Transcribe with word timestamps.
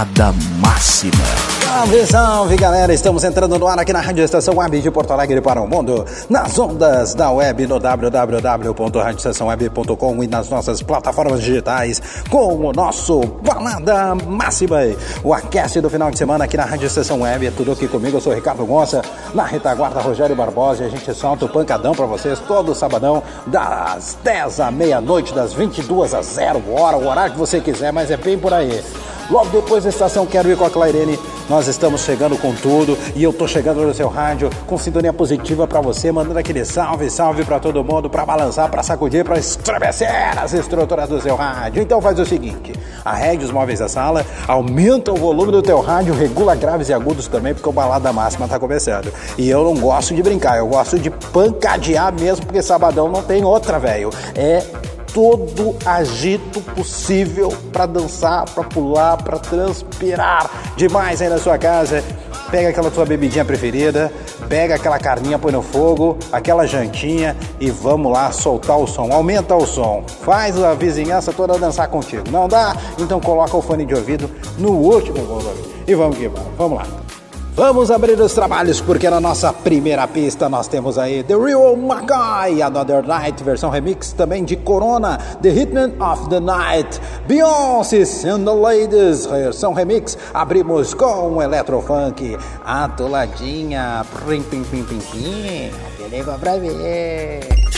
Balada 0.00 0.32
Máxima. 0.62 1.49
Salve, 1.70 2.04
salve 2.04 2.56
galera! 2.56 2.92
Estamos 2.92 3.22
entrando 3.22 3.56
no 3.56 3.68
ar 3.68 3.78
aqui 3.78 3.92
na 3.92 4.00
Rádio 4.00 4.24
Estação 4.24 4.56
Web 4.56 4.80
de 4.80 4.90
Porto 4.90 5.12
Alegre 5.12 5.40
para 5.40 5.62
o 5.62 5.68
mundo, 5.68 6.04
nas 6.28 6.58
ondas 6.58 7.14
da 7.14 7.30
web 7.30 7.64
no 7.64 7.78
www.radioestaçãoweb.com 7.78 10.24
e 10.24 10.26
nas 10.26 10.50
nossas 10.50 10.82
plataformas 10.82 11.40
digitais 11.40 12.02
com 12.28 12.56
o 12.56 12.72
nosso 12.72 13.20
Balada 13.20 14.16
Máxima. 14.16 14.78
O 15.22 15.32
aquece 15.32 15.80
do 15.80 15.88
final 15.88 16.10
de 16.10 16.18
semana 16.18 16.44
aqui 16.44 16.56
na 16.56 16.64
Rádio 16.64 16.88
Estação 16.88 17.20
Web. 17.20 17.46
É 17.46 17.52
tudo 17.52 17.70
aqui 17.70 17.86
comigo, 17.86 18.16
eu 18.16 18.20
sou 18.20 18.34
Ricardo 18.34 18.66
Gonça, 18.66 19.00
na 19.32 19.44
retaguarda 19.44 20.00
Rogério 20.00 20.34
Barbosa 20.34 20.82
e 20.82 20.86
a 20.86 20.90
gente 20.90 21.14
solta 21.14 21.44
o 21.44 21.48
pancadão 21.48 21.94
para 21.94 22.06
vocês 22.06 22.40
todo 22.40 22.74
sabadão, 22.74 23.22
das 23.46 24.18
10 24.24 24.58
à 24.58 24.72
meia-noite, 24.72 25.32
das 25.32 25.52
22 25.52 26.14
às 26.14 26.26
0 26.26 26.64
hora, 26.72 26.96
o 26.96 27.06
horário 27.06 27.32
que 27.32 27.38
você 27.38 27.60
quiser, 27.60 27.92
mas 27.92 28.10
é 28.10 28.16
bem 28.16 28.36
por 28.36 28.52
aí. 28.52 28.82
Logo 29.30 29.48
depois 29.50 29.84
da 29.84 29.90
estação 29.90 30.26
Quero 30.26 30.50
Ir 30.50 30.56
com 30.56 30.64
a 30.64 30.70
Clairene, 30.70 31.16
nós 31.48 31.59
estamos 31.68 32.02
chegando 32.02 32.36
com 32.36 32.54
tudo 32.54 32.96
e 33.14 33.22
eu 33.22 33.32
tô 33.32 33.46
chegando 33.46 33.82
no 33.82 33.94
seu 33.94 34.08
rádio 34.08 34.50
com 34.66 34.78
sintonia 34.78 35.12
positiva 35.12 35.66
para 35.66 35.80
você, 35.80 36.10
mandando 36.12 36.38
aquele 36.38 36.64
salve, 36.64 37.10
salve 37.10 37.44
para 37.44 37.58
todo 37.58 37.82
mundo, 37.84 38.08
para 38.08 38.24
balançar, 38.24 38.70
para 38.70 38.82
sacudir, 38.82 39.24
para 39.24 39.38
estremecer 39.38 40.08
as 40.38 40.52
estruturas 40.52 41.08
do 41.08 41.20
seu 41.20 41.36
rádio. 41.36 41.82
Então 41.82 42.00
faz 42.00 42.18
o 42.18 42.26
seguinte, 42.26 42.72
arregue 43.04 43.44
os 43.44 43.50
móveis 43.50 43.78
da 43.78 43.88
sala, 43.88 44.24
aumenta 44.46 45.12
o 45.12 45.16
volume 45.16 45.52
do 45.52 45.62
teu 45.62 45.80
rádio, 45.80 46.14
regula 46.14 46.54
graves 46.54 46.88
e 46.88 46.92
agudos 46.92 47.26
também, 47.26 47.54
porque 47.54 47.68
o 47.68 47.72
balada 47.72 48.12
máxima 48.12 48.46
tá 48.48 48.58
começando. 48.58 49.12
E 49.36 49.48
eu 49.48 49.64
não 49.64 49.74
gosto 49.74 50.14
de 50.14 50.22
brincar, 50.22 50.58
eu 50.58 50.66
gosto 50.66 50.98
de 50.98 51.10
pancadear 51.10 52.12
mesmo, 52.12 52.46
porque 52.46 52.62
sabadão 52.62 53.08
não 53.08 53.22
tem 53.22 53.44
outra, 53.44 53.78
velho. 53.78 54.10
É 54.34 54.62
todo 55.12 55.76
agito 55.84 56.60
possível 56.60 57.52
para 57.72 57.86
dançar, 57.86 58.44
para 58.50 58.64
pular, 58.64 59.16
para 59.16 59.38
transpirar 59.38 60.50
demais 60.76 61.20
aí 61.20 61.28
na 61.28 61.38
sua 61.38 61.58
casa. 61.58 62.02
Pega 62.50 62.70
aquela 62.70 62.90
tua 62.90 63.06
bebidinha 63.06 63.44
preferida, 63.44 64.12
pega 64.48 64.74
aquela 64.74 64.98
carninha, 64.98 65.38
põe 65.38 65.52
no 65.52 65.62
fogo, 65.62 66.18
aquela 66.32 66.66
jantinha 66.66 67.36
e 67.60 67.70
vamos 67.70 68.10
lá 68.10 68.32
soltar 68.32 68.76
o 68.76 68.86
som. 68.86 69.12
Aumenta 69.12 69.54
o 69.54 69.64
som, 69.64 70.04
faz 70.22 70.60
a 70.60 70.74
vizinhança 70.74 71.32
toda 71.32 71.58
dançar 71.58 71.88
contigo. 71.88 72.24
Não 72.30 72.48
dá? 72.48 72.76
Então 72.98 73.20
coloca 73.20 73.56
o 73.56 73.62
fone 73.62 73.84
de 73.86 73.94
ouvido 73.94 74.28
no 74.58 74.72
último 74.72 75.24
volume. 75.24 75.62
E 75.86 75.94
vamos 75.94 76.18
que 76.18 76.26
vamos. 76.28 76.50
Vamos 76.56 76.78
lá. 76.78 77.19
Vamos 77.54 77.90
abrir 77.90 78.18
os 78.20 78.32
trabalhos 78.32 78.80
porque 78.80 79.10
na 79.10 79.20
nossa 79.20 79.52
primeira 79.52 80.06
pista 80.06 80.48
nós 80.48 80.68
temos 80.68 80.96
aí 80.96 81.22
The 81.24 81.34
Real 81.34 81.76
McCoy, 81.76 82.62
Another 82.62 83.06
Night, 83.06 83.42
versão 83.42 83.70
remix 83.70 84.12
também 84.12 84.44
de 84.44 84.56
Corona, 84.56 85.18
The 85.42 85.48
Hitman 85.48 85.92
of 86.00 86.28
the 86.30 86.40
Night, 86.40 87.00
Beyoncé 87.26 88.02
and 88.28 88.44
the 88.44 88.54
Ladies, 88.54 89.26
versão 89.26 89.72
remix. 89.74 90.16
Abrimos 90.32 90.94
com 90.94 91.34
um 91.34 91.42
Electrofunk, 91.42 92.38
atoladinha, 92.64 94.06
pim 94.26 94.42
pim 94.42 94.62
pim 94.62 94.84
pim 94.84 94.98
pim, 94.98 95.70
liga 96.08 96.38
pra 96.38 96.56
ver. 96.56 97.69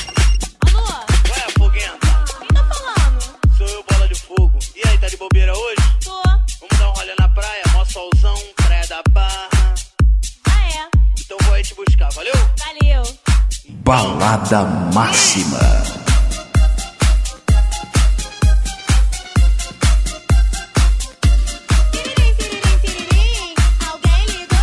Alguém 23.91 24.27
ligou 24.27 24.59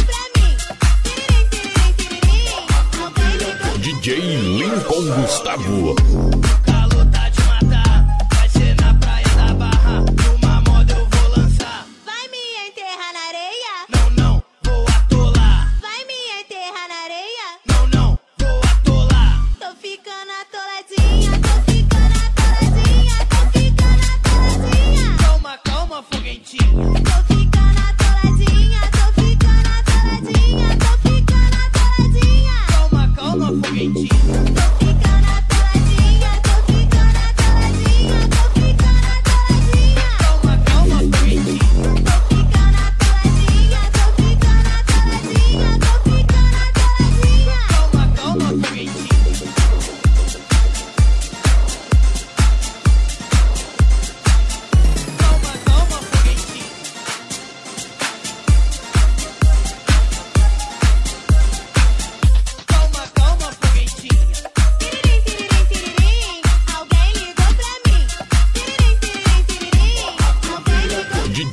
DJ 3.79 4.19
Lincoln 4.57 5.21
Gustavo. 5.21 5.95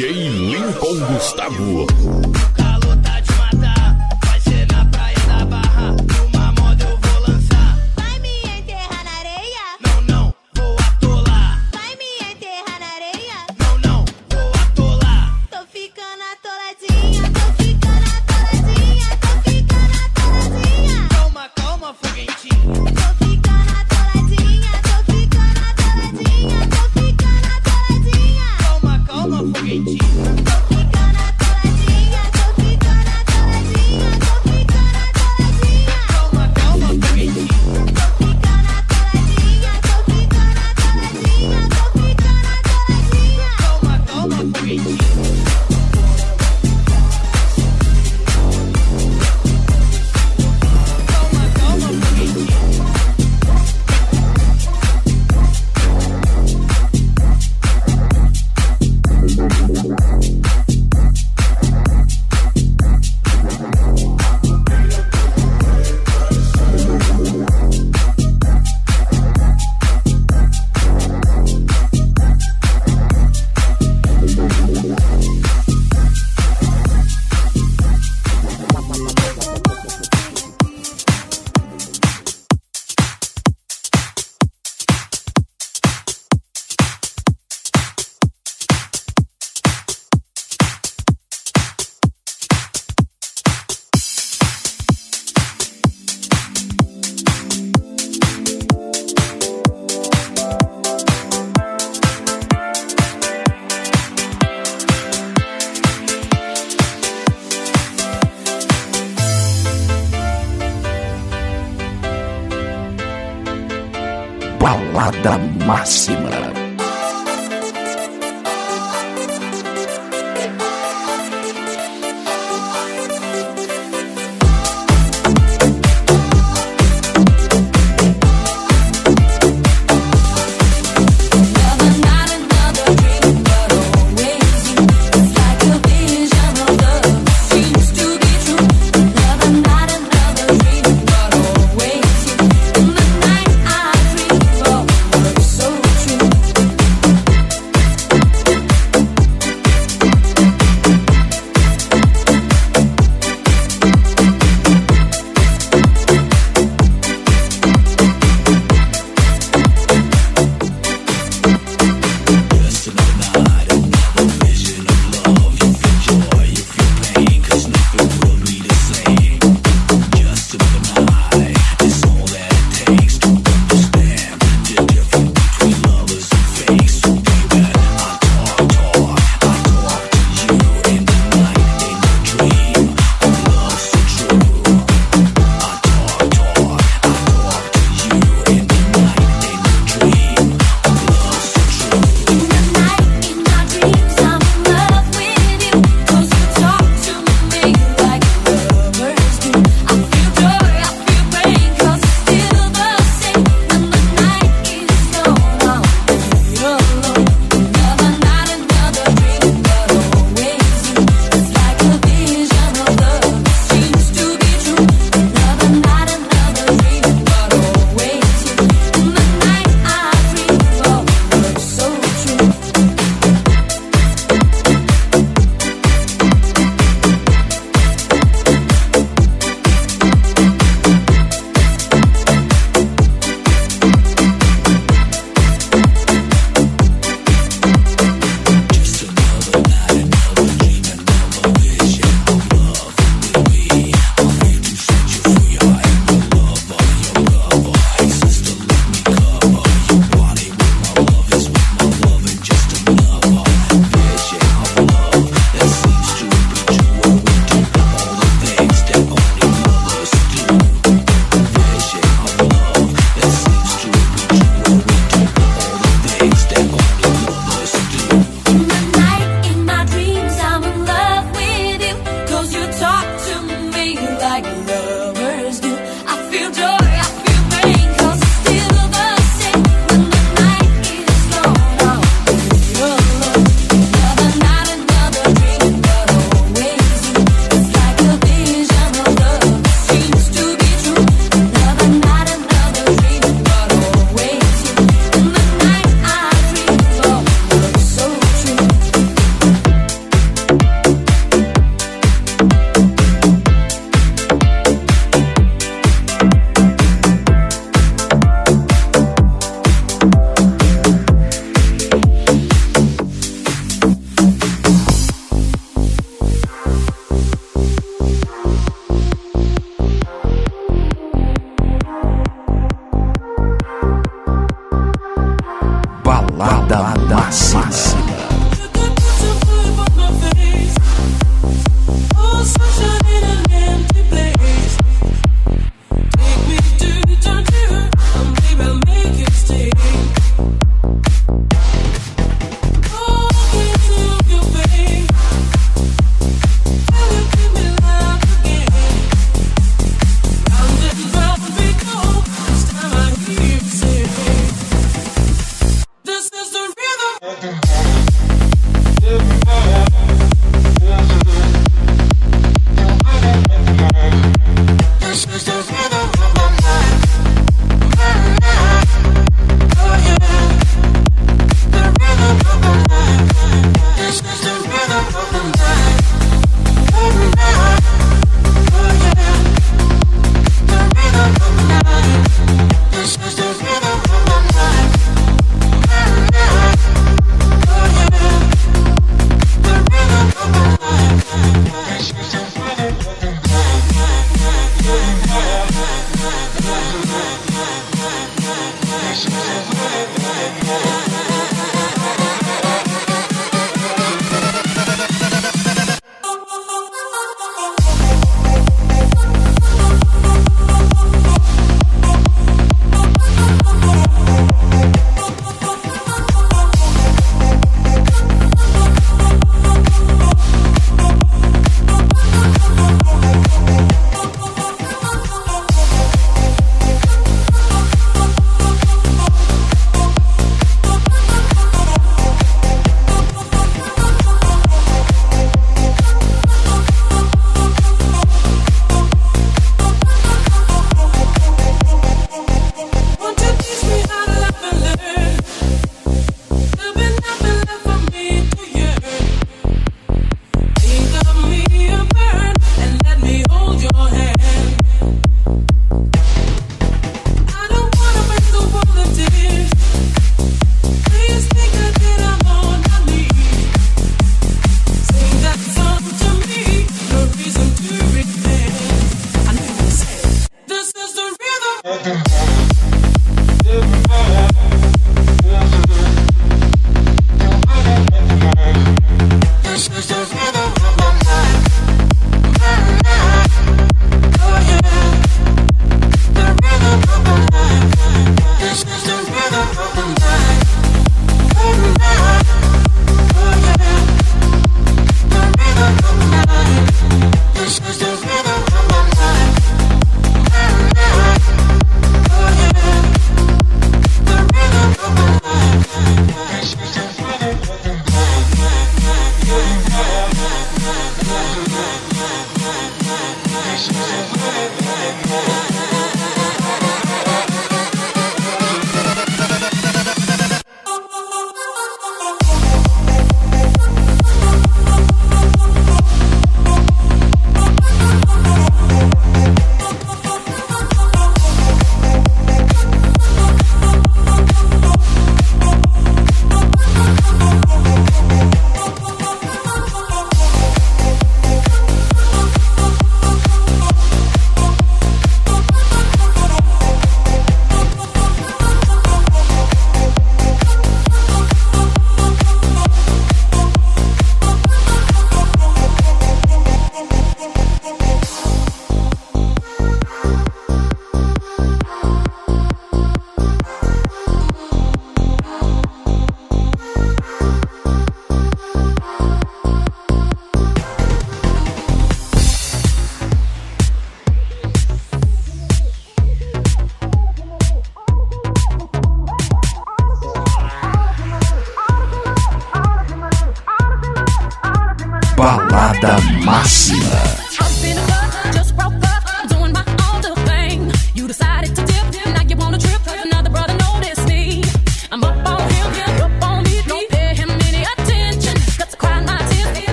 DJ 0.00 0.30
Lincoln 0.30 0.98
Gustavo. 1.12 2.49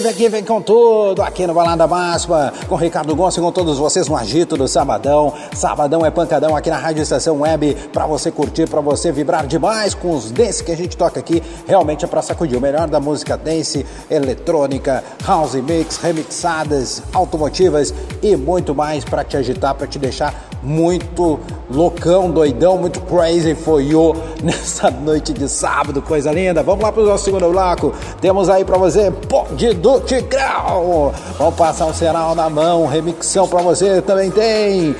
Vem, 0.00 0.02
vem 0.02 0.12
aqui, 0.12 0.28
vem 0.30 0.44
com 0.44 0.62
tudo, 0.62 1.20
aqui 1.20 1.46
no 1.46 1.52
Balada 1.52 1.86
Baspa, 1.86 2.54
com 2.66 2.74
Ricardo 2.74 3.14
Gonçalves 3.14 3.44
com 3.44 3.52
todos 3.52 3.78
vocês 3.78 4.08
no 4.08 4.16
agito 4.16 4.56
do 4.56 4.66
sabadão. 4.66 5.34
Sabadão 5.54 6.06
é 6.06 6.10
pancadão 6.10 6.56
aqui 6.56 6.70
na 6.70 6.78
Rádio 6.78 7.02
Estação 7.02 7.40
Web, 7.40 7.74
para 7.92 8.06
você 8.06 8.30
curtir, 8.30 8.66
para 8.66 8.80
você 8.80 9.12
vibrar 9.12 9.46
demais 9.46 9.92
com 9.92 10.14
os 10.14 10.30
dance 10.30 10.64
que 10.64 10.72
a 10.72 10.76
gente 10.76 10.96
toca 10.96 11.20
aqui. 11.20 11.42
Realmente 11.66 12.04
é 12.04 12.08
para 12.08 12.22
sacudir 12.22 12.56
o 12.56 12.60
melhor 12.62 12.88
da 12.88 12.98
música 12.98 13.36
dance, 13.36 13.84
eletrônica, 14.10 15.04
house 15.26 15.54
mix, 15.56 15.98
remixadas, 15.98 17.02
automotivas 17.12 17.92
e 18.22 18.36
muito 18.36 18.74
mais 18.74 19.04
para 19.04 19.22
te 19.22 19.36
agitar, 19.36 19.74
para 19.74 19.86
te 19.86 19.98
deixar 19.98 20.48
muito 20.62 21.38
loucão, 21.70 22.30
doidão, 22.30 22.76
muito 22.76 23.00
crazy 23.02 23.54
for 23.54 23.80
you 23.80 24.14
nessa 24.42 24.90
noite 24.90 25.32
de 25.32 25.48
sábado, 25.48 26.02
coisa 26.02 26.32
linda. 26.32 26.62
Vamos 26.62 26.82
lá 26.82 26.92
para 26.92 27.02
o 27.02 27.06
nosso 27.06 27.24
segundo 27.24 27.48
bloco. 27.48 27.92
Temos 28.20 28.48
aí 28.48 28.64
para 28.64 28.76
você 28.76 29.10
Bonde 29.10 29.74
do 29.74 30.00
Tigrão. 30.00 31.12
Vamos 31.38 31.54
passar 31.54 31.86
um 31.86 31.94
sinal 31.94 32.34
na 32.34 32.50
mão, 32.50 32.86
remixão 32.86 33.46
para 33.46 33.62
você 33.62 34.02
também 34.02 34.30
tem. 34.30 34.94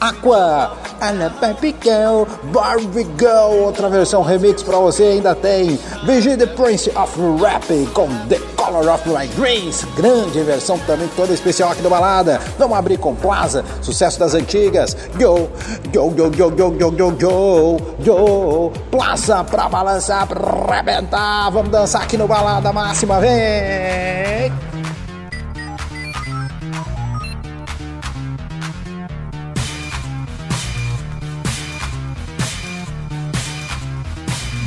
Aqua, 0.00 0.72
Ana 1.00 1.32
Baby 1.40 1.74
Girl, 1.82 2.24
Barbie 2.52 3.06
Girl, 3.18 3.64
outra 3.64 3.88
versão 3.88 4.22
remix 4.22 4.62
para 4.62 4.78
você 4.78 5.04
ainda 5.04 5.34
tem. 5.34 5.78
BG 6.04 6.36
The 6.36 6.46
Prince 6.46 6.90
of 6.90 7.18
Rap 7.40 7.86
com 7.94 8.06
The 8.28 8.55
Color 8.66 8.90
of 8.90 9.08
My 9.08 9.28
Grace, 9.28 9.86
grande 9.94 10.42
versão 10.42 10.76
também 10.80 11.06
toda 11.14 11.32
especial 11.32 11.70
aqui 11.70 11.80
do 11.82 11.88
Balada. 11.88 12.40
Vamos 12.58 12.76
abrir 12.76 12.98
com 12.98 13.14
Plaza, 13.14 13.64
sucesso 13.80 14.18
das 14.18 14.34
antigas. 14.34 14.96
Yo, 15.20 15.48
yo, 15.92 16.12
yo, 16.16 16.32
yo, 16.36 16.52
yo, 16.56 16.74
yo, 16.76 16.92
yo, 16.98 17.16
yo, 17.16 17.76
yo. 18.00 18.72
Plaza 18.90 19.44
pra 19.44 19.68
balançar, 19.68 20.26
pra 20.26 20.40
arrebentar. 20.74 21.48
Vamos 21.52 21.70
dançar 21.70 22.02
aqui 22.02 22.16
no 22.16 22.26
Balada 22.26 22.72
Máxima, 22.72 23.20
vem! 23.20 24.52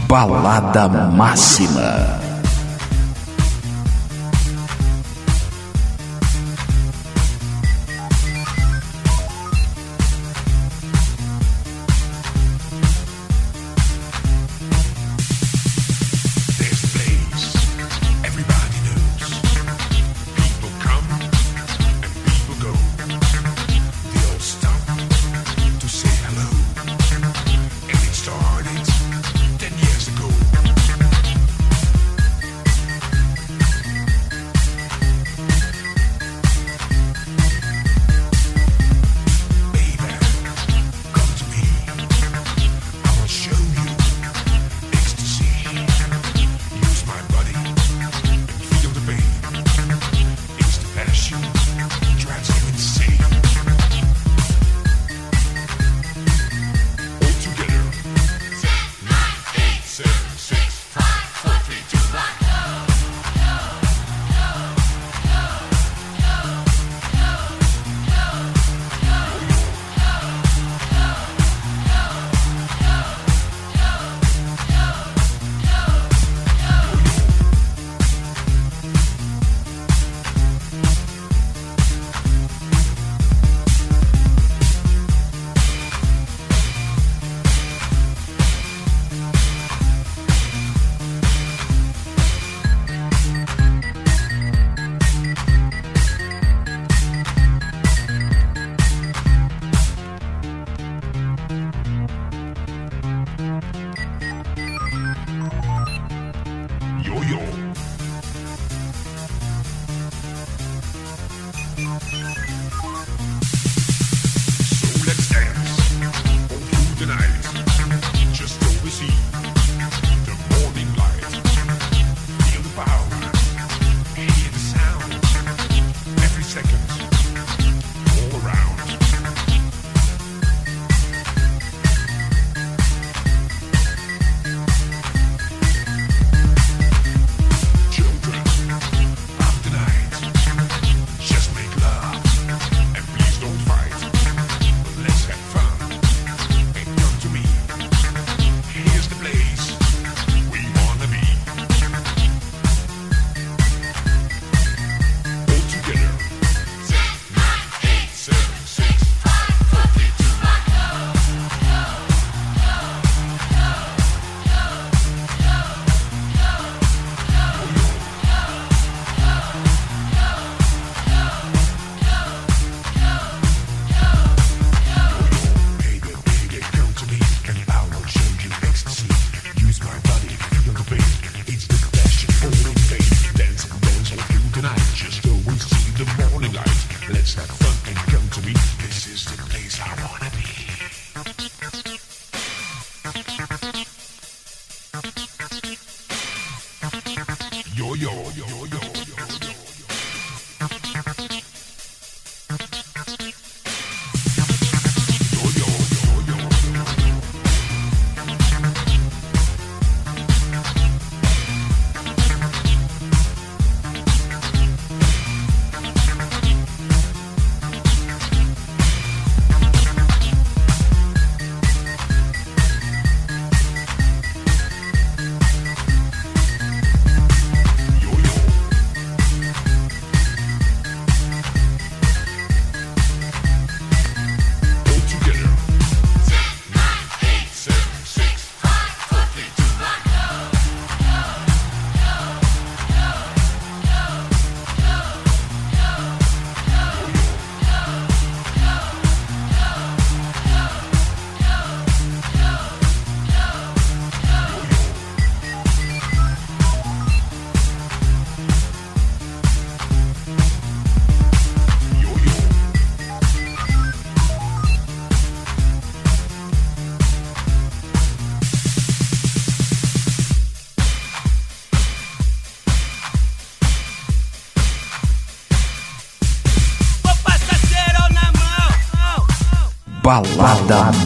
Balada 0.07 0.87
Máxima. 0.87 2.28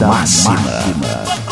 Máxima. 0.00 0.54
Vou, 0.56 1.43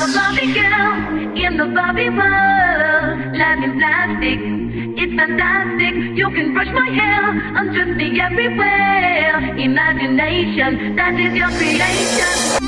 a 0.00 0.08
Barbie 0.14 0.52
girl 0.54 1.36
in 1.36 1.56
the 1.58 1.66
Barbie 1.76 2.08
world. 2.08 3.36
Life 3.36 3.62
in 3.64 3.72
plastic, 3.78 4.40
it's 4.96 5.14
fantastic. 5.14 5.94
You 6.16 6.30
can 6.30 6.54
brush 6.54 6.72
my 6.72 6.88
hair, 6.88 7.22
I'm 7.56 7.72
drifting 7.74 8.18
everywhere. 8.18 9.56
Imagination, 9.58 10.96
that 10.96 11.14
is 11.20 11.34
your 11.36 11.50
creation. 11.58 12.60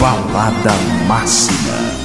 Balada 0.00 0.74
Máxima. 1.06 1.99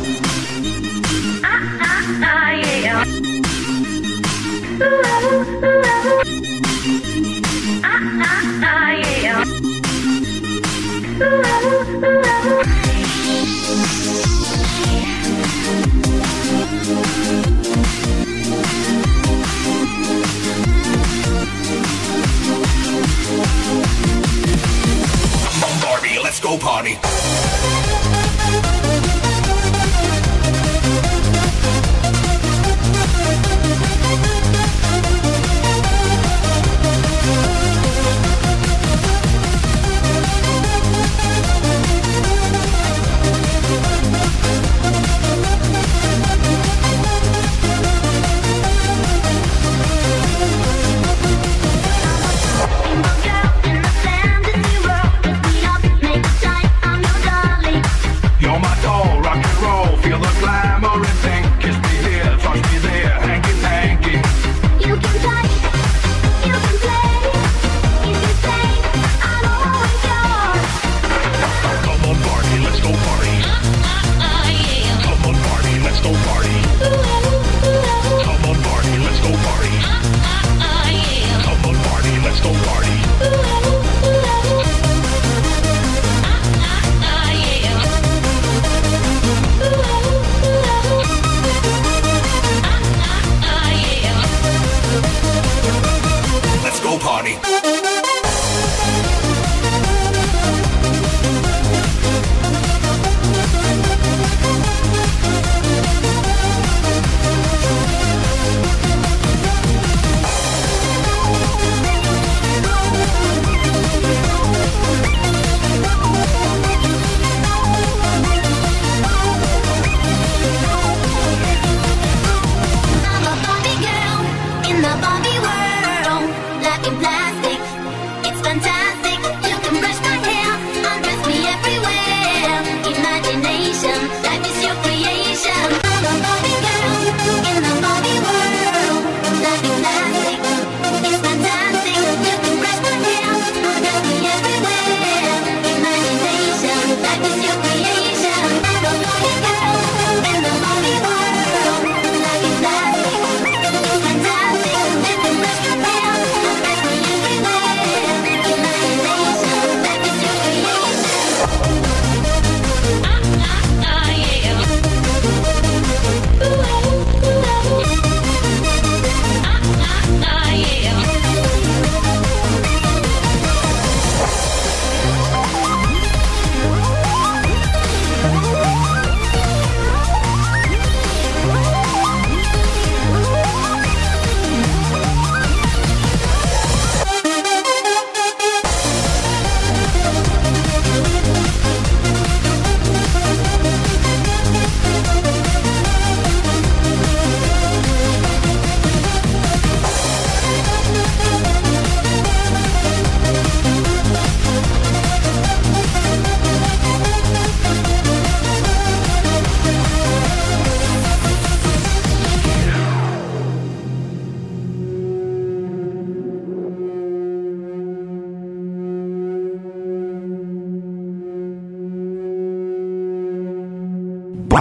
Barbie, 25.82 26.20
let's 26.22 26.40
go 26.42 26.58
party. 26.58 27.85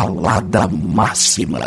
Allah 0.04 0.68
máxima. 0.68 1.58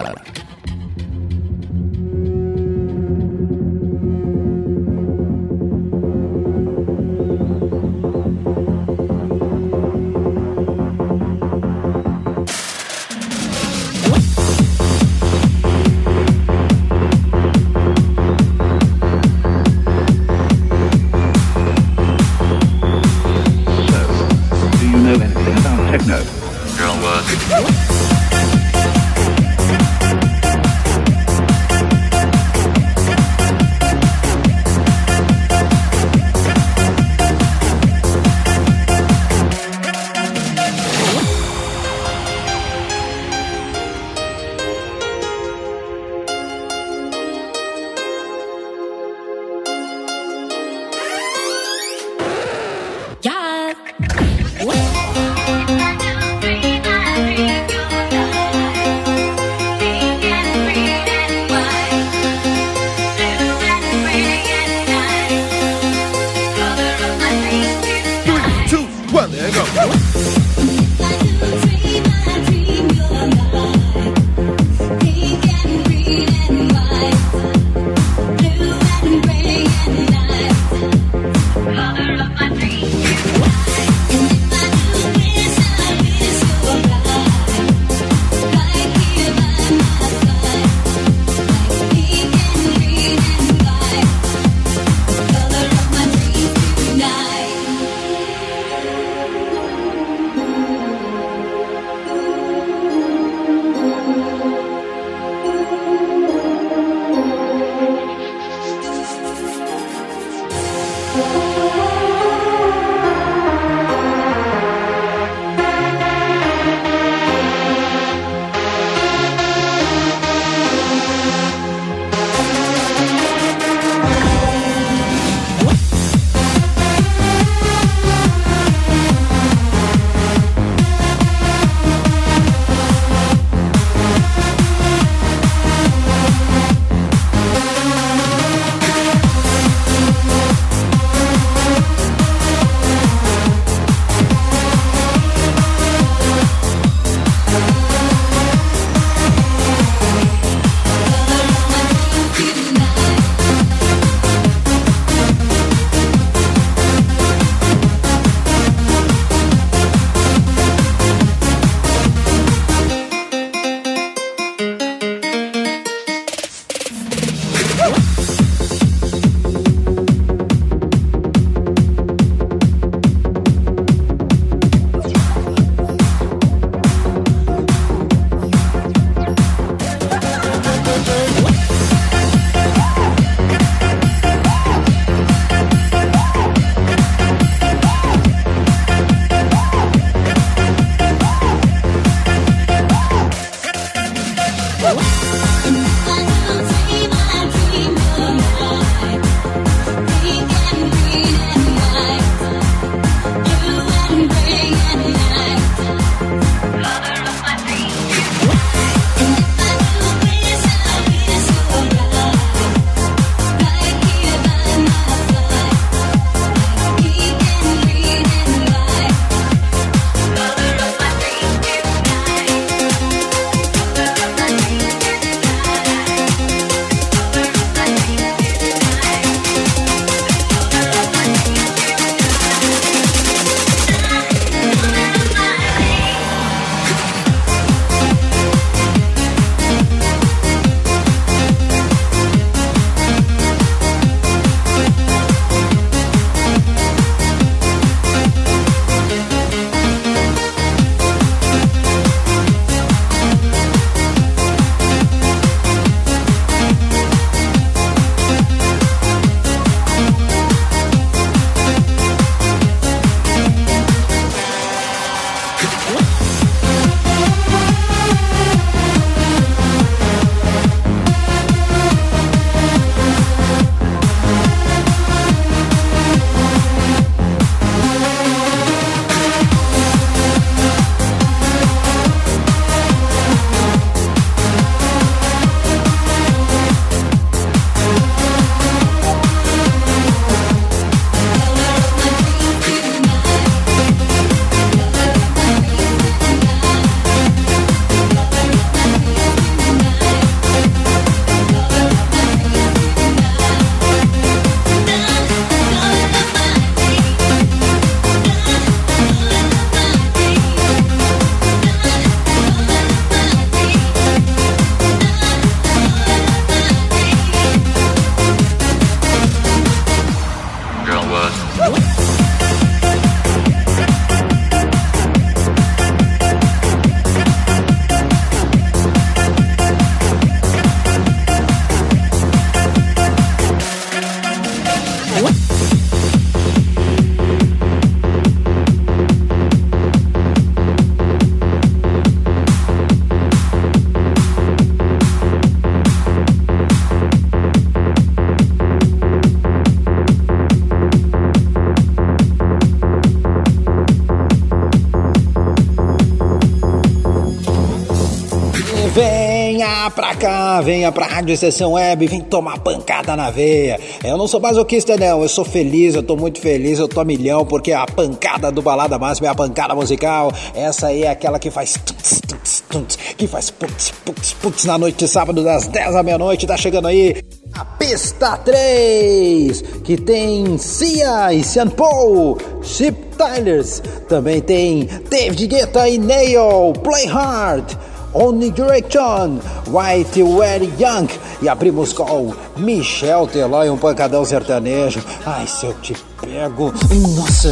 Cá, 360.18 360.62
venha 360.62 360.92
pra 360.92 361.06
Rádio 361.06 361.34
Estação 361.34 361.74
Web, 361.74 362.08
vem 362.08 362.22
tomar 362.22 362.60
pancada 362.60 363.16
na 363.16 363.30
veia. 363.30 363.80
Eu 364.04 364.18
não 364.18 364.28
sou 364.28 364.40
masoquista, 364.40 364.98
não, 364.98 365.22
eu 365.22 365.30
sou 365.30 365.46
feliz, 365.46 365.94
eu 365.96 366.02
tô 366.02 366.16
muito 366.16 366.42
feliz, 366.42 366.80
eu 366.80 366.88
tô 366.88 367.04
milhão, 367.04 367.46
porque 367.46 367.72
a 367.72 367.86
pancada 367.86 368.52
do 368.52 368.62
Balada 368.62 368.98
Máxima 368.98 369.28
é 369.28 369.32
a 369.32 369.36
pancada 369.36 369.76
musical. 369.76 370.34
Essa 370.56 370.88
aí 370.88 371.04
é 371.04 371.10
aquela 371.10 371.38
que 371.38 371.52
faz 371.52 371.74
tuts, 371.86 372.22
tuts, 372.28 372.64
tuts, 372.68 372.96
que 373.16 373.28
faz 373.28 373.52
putz, 373.52 373.92
putz, 374.04 374.34
putz 374.34 374.66
na 374.66 374.78
noite 374.78 374.98
de 374.98 375.08
sábado, 375.08 375.44
das 375.44 375.68
10 375.68 375.96
à 375.96 376.02
meia-noite, 376.04 376.48
tá 376.48 376.58
chegando 376.58 376.88
aí. 376.88 377.22
A 377.54 377.64
pista 377.64 378.38
3, 378.38 379.62
que 379.84 379.98
tem 379.98 380.58
Cia 380.58 381.34
e 381.34 381.44
Sean 381.44 381.70
Paul, 381.70 382.38
Chip 382.64 382.98
Tylers, 383.18 383.82
também 384.10 384.42
tem 384.42 384.90
David 385.10 385.48
Guetta 385.48 385.88
e 385.88 385.98
Nail, 385.98 386.74
Play 386.84 387.06
Hard, 387.06 387.78
Only 388.14 388.52
Direction, 388.52 389.40
White 389.68 390.24
Very 390.24 390.74
Young 390.80 391.08
e 391.42 391.50
abrimos 391.50 391.94
com 391.94 392.34
Michel 392.56 393.28
Teló 393.28 393.64
e 393.64 393.70
um 393.70 393.78
pancadão 393.78 394.24
sertanejo. 394.26 395.02
Ai, 395.26 395.46
se 395.48 395.66
eu 395.66 395.74
te 395.76 395.96
pego, 396.22 396.74
nossa, 397.18 397.50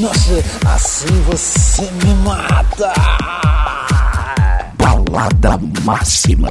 nossa, 0.00 0.68
assim 0.74 1.22
você 1.22 1.82
me 1.82 2.14
mata. 2.24 2.92
Balada 4.76 5.60
Máxima. 5.84 6.50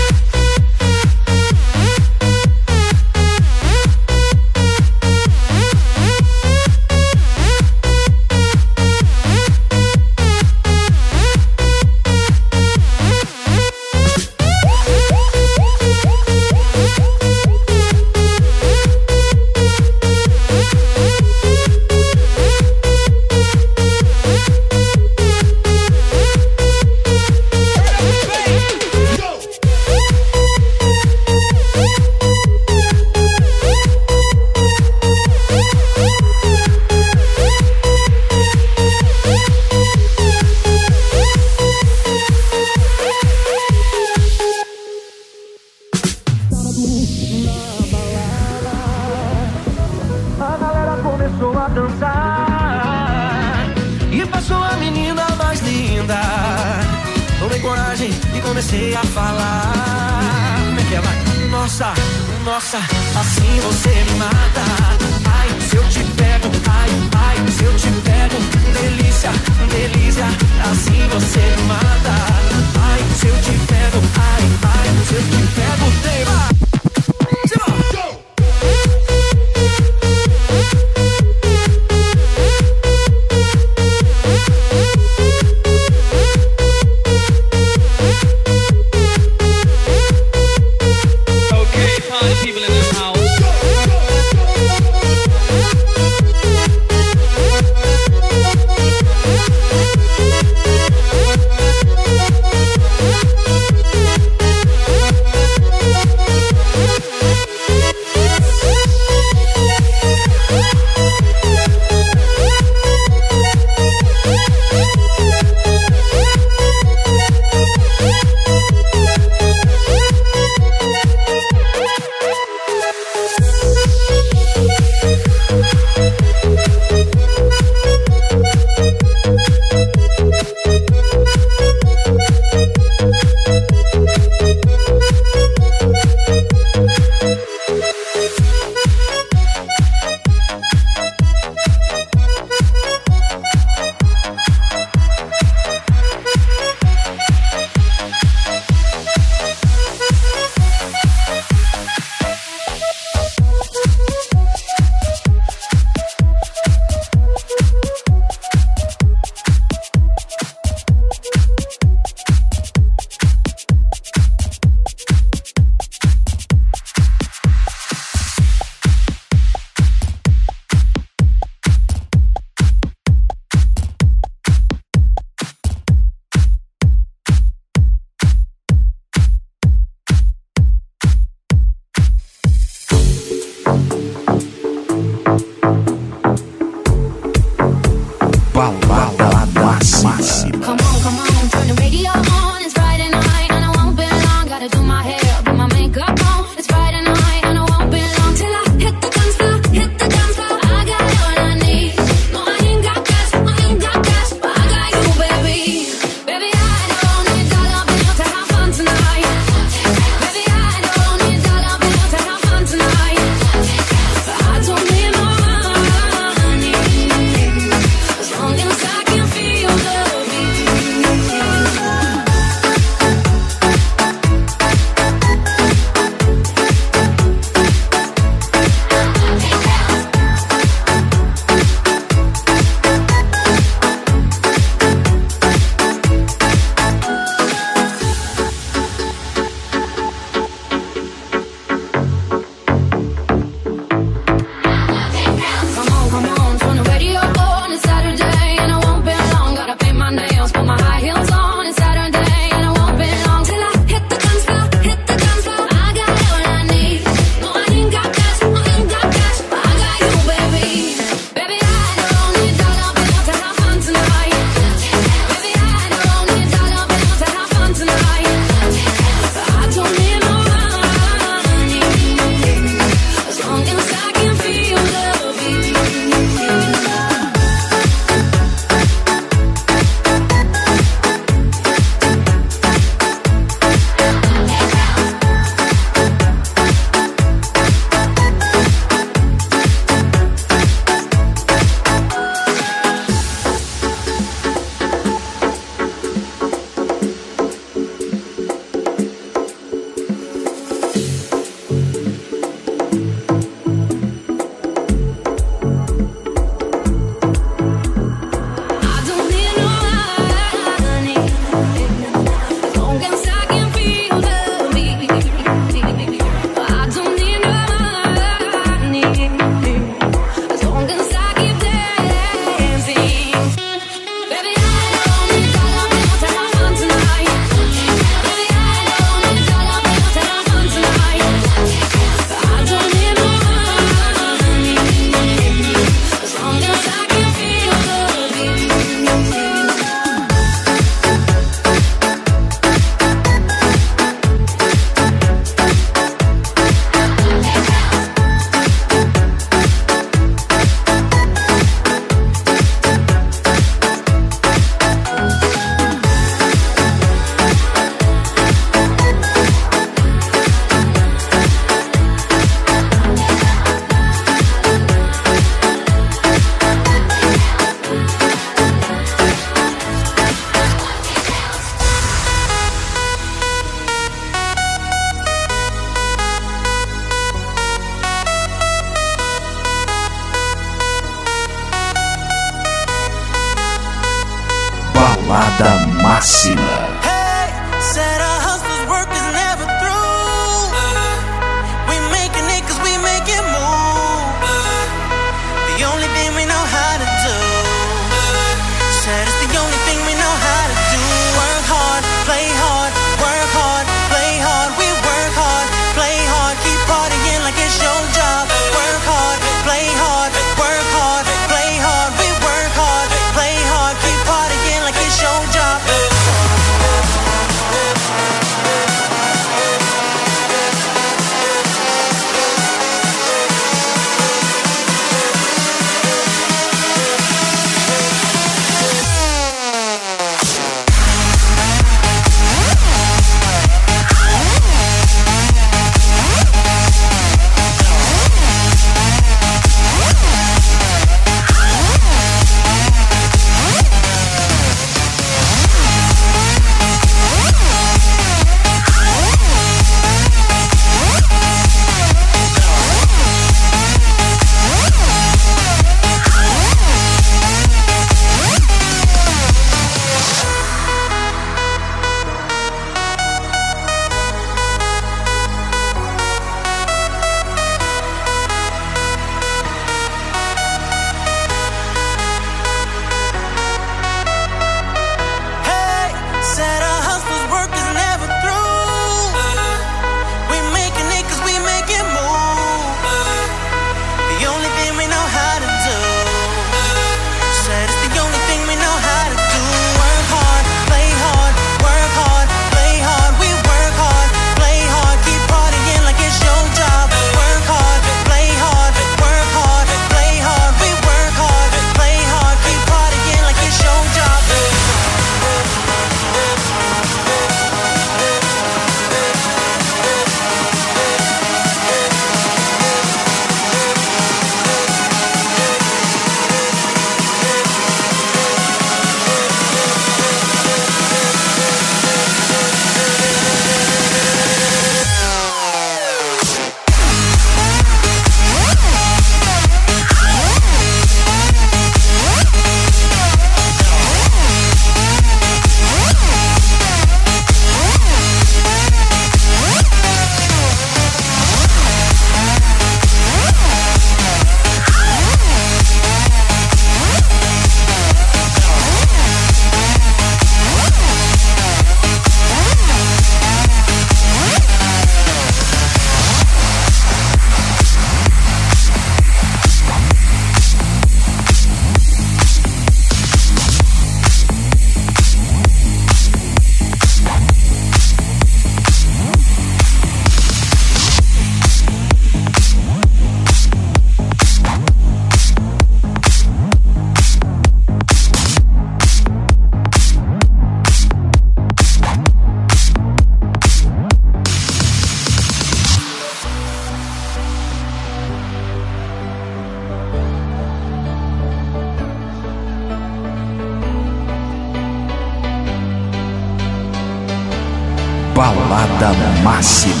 Máxima. 599.61 600.00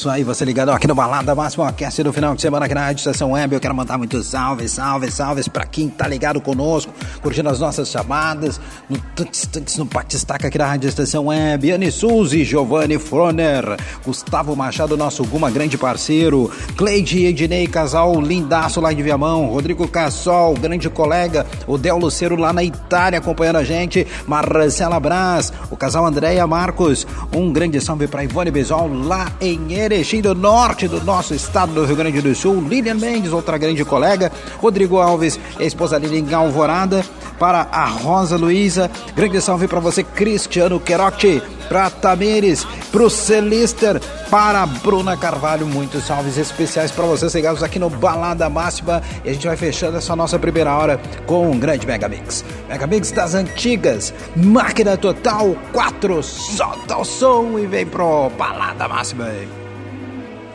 Isso 0.00 0.08
aí, 0.08 0.24
você 0.24 0.46
ligado 0.46 0.70
aqui 0.70 0.86
no 0.86 0.94
Balada 0.94 1.34
Máxima 1.34 1.66
Orquestra 1.66 2.02
do 2.02 2.10
final 2.10 2.34
de 2.34 2.40
semana 2.40 2.64
aqui 2.64 2.74
na 2.74 2.86
Rádio 2.86 3.00
Estação 3.00 3.32
Web. 3.32 3.54
Eu 3.54 3.60
quero 3.60 3.74
mandar 3.74 3.98
muitos 3.98 4.28
salves, 4.28 4.72
salves, 4.72 5.12
salves 5.12 5.46
pra 5.46 5.66
quem 5.66 5.90
tá 5.90 6.08
ligado 6.08 6.40
conosco, 6.40 6.90
curtindo 7.20 7.50
as 7.50 7.60
nossas 7.60 7.90
chamadas, 7.90 8.58
no 8.88 8.96
Tantes 9.14 9.46
Tantes 9.46 9.76
no 9.76 9.84
Batistaca 9.84 10.48
aqui 10.48 10.56
na 10.56 10.64
Rádio 10.64 10.88
Estação 10.88 11.26
Web. 11.26 11.70
Anne 11.70 11.92
Suzy, 11.92 12.44
Giovanni 12.44 12.98
Froner, 12.98 13.76
Gustavo 14.02 14.56
Machado, 14.56 14.96
nosso 14.96 15.22
Guma, 15.22 15.50
grande 15.50 15.76
parceiro, 15.76 16.50
Cleide 16.78 17.26
Ednei, 17.26 17.66
casal 17.66 18.18
lindaço 18.22 18.80
lá 18.80 18.94
de 18.94 19.02
Viamão, 19.02 19.48
Rodrigo 19.48 19.86
Cassol, 19.86 20.54
grande 20.54 20.88
colega, 20.88 21.46
o 21.66 21.76
Del 21.76 21.98
Lucero 21.98 22.36
lá 22.36 22.54
na 22.54 22.64
Itália 22.64 23.18
acompanhando 23.18 23.56
a 23.56 23.64
gente, 23.64 24.06
Marcela 24.26 24.98
Brás, 24.98 25.52
o 25.70 25.76
casal 25.76 26.06
Andréia 26.06 26.46
Marcos, 26.46 27.06
um 27.36 27.52
grande 27.52 27.78
salve 27.82 28.06
pra 28.06 28.24
Ivone 28.24 28.50
Besol 28.50 28.88
lá 29.04 29.30
em 29.42 29.74
Erechim 29.90 30.20
do 30.20 30.36
Norte 30.36 30.86
do 30.86 31.02
nosso 31.02 31.34
estado 31.34 31.72
do 31.72 31.84
Rio 31.84 31.96
Grande 31.96 32.20
do 32.20 32.32
Sul, 32.32 32.60
Lilian 32.60 32.94
Mendes, 32.94 33.32
outra 33.32 33.58
grande 33.58 33.84
colega, 33.84 34.30
Rodrigo 34.58 34.98
Alves, 34.98 35.38
esposa 35.58 35.98
Lilian 35.98 36.36
Alvorada, 36.36 37.04
para 37.40 37.66
a 37.72 37.86
Rosa 37.86 38.36
Luiza, 38.36 38.88
grande 39.16 39.40
salve 39.40 39.66
para 39.66 39.80
você, 39.80 40.04
Cristiano 40.04 40.78
Querotti, 40.78 41.42
para 41.68 41.90
Tamires, 41.90 42.64
para 42.92 43.02
o 43.02 43.10
Celister, 43.10 44.00
para 44.30 44.62
a 44.62 44.66
Bruna 44.66 45.16
Carvalho, 45.16 45.66
muitos 45.66 46.04
salves 46.04 46.38
especiais 46.38 46.92
para 46.92 47.06
vocês 47.06 47.34
ligados 47.34 47.62
aqui 47.62 47.78
no 47.78 47.90
Balada 47.90 48.48
Máxima 48.48 49.02
e 49.24 49.30
a 49.30 49.32
gente 49.32 49.46
vai 49.46 49.56
fechando 49.56 49.96
essa 49.96 50.14
nossa 50.14 50.38
primeira 50.38 50.72
hora 50.76 51.00
com 51.26 51.50
um 51.50 51.58
grande 51.58 51.84
Megamix. 51.84 52.44
Megamix 52.68 53.10
das 53.10 53.34
antigas, 53.34 54.14
máquina 54.36 54.96
total 54.96 55.56
4, 55.72 56.22
solta 56.22 56.96
o 56.96 57.04
som 57.04 57.58
e 57.58 57.66
vem 57.66 57.86
pro 57.86 58.30
Balada 58.38 58.86
Máxima. 58.86 59.59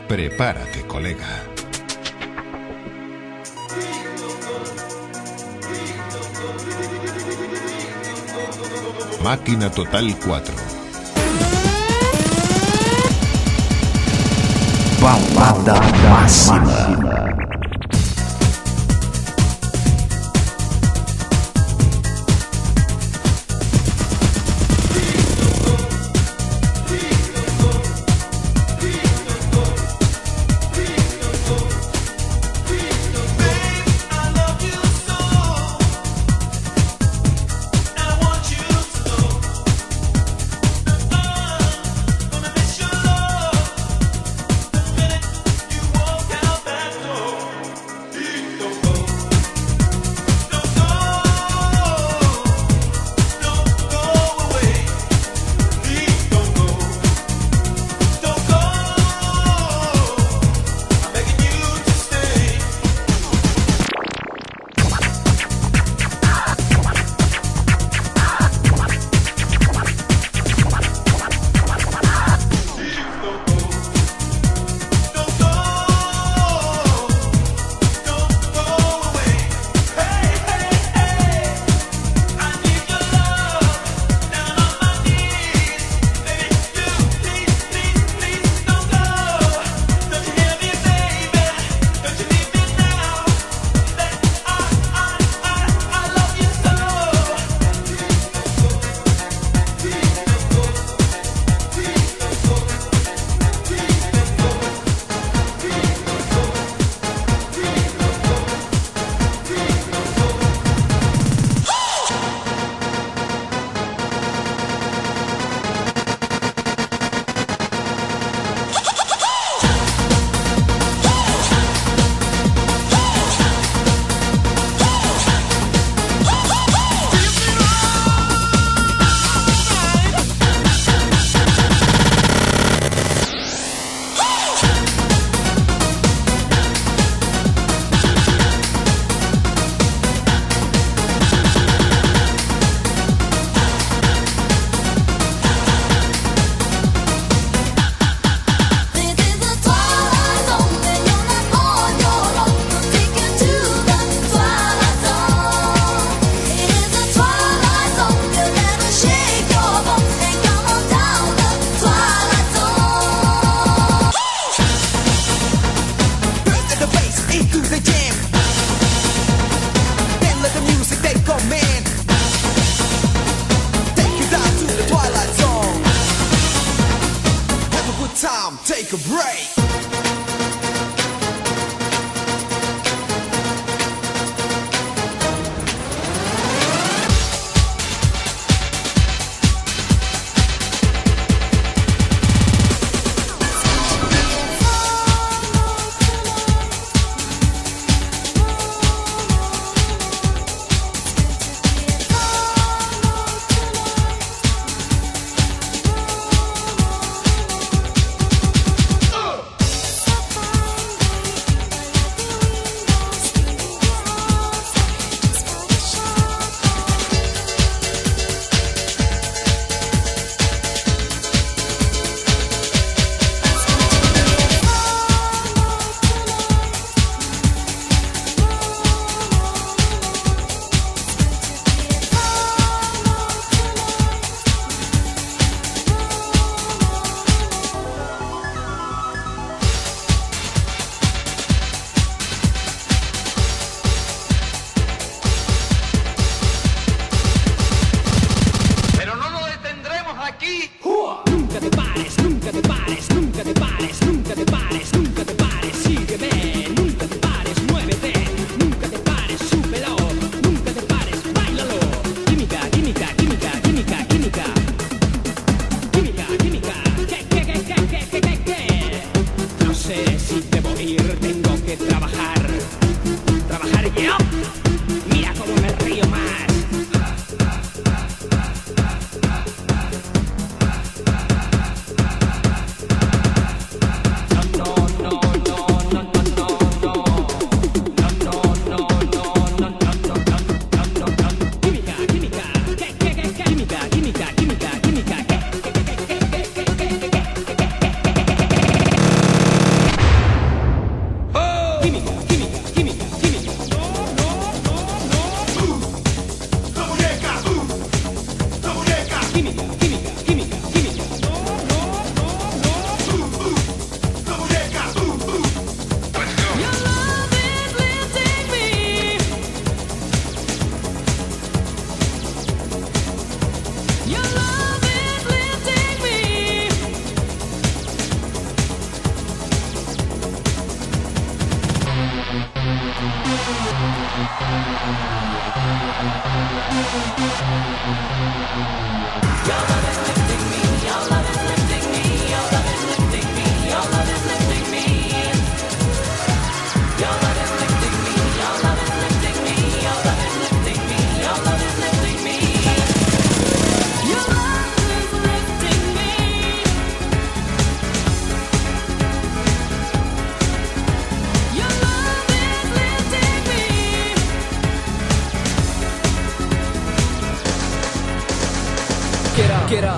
Prepárate, 0.08 0.86
colega. 0.86 1.26
Máquina 9.24 9.72
Total 9.72 10.16
4. 10.24 10.56
Balada 15.02 15.82
Máxima. 16.08 17.55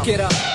Get 0.08 0.22
up, 0.22 0.47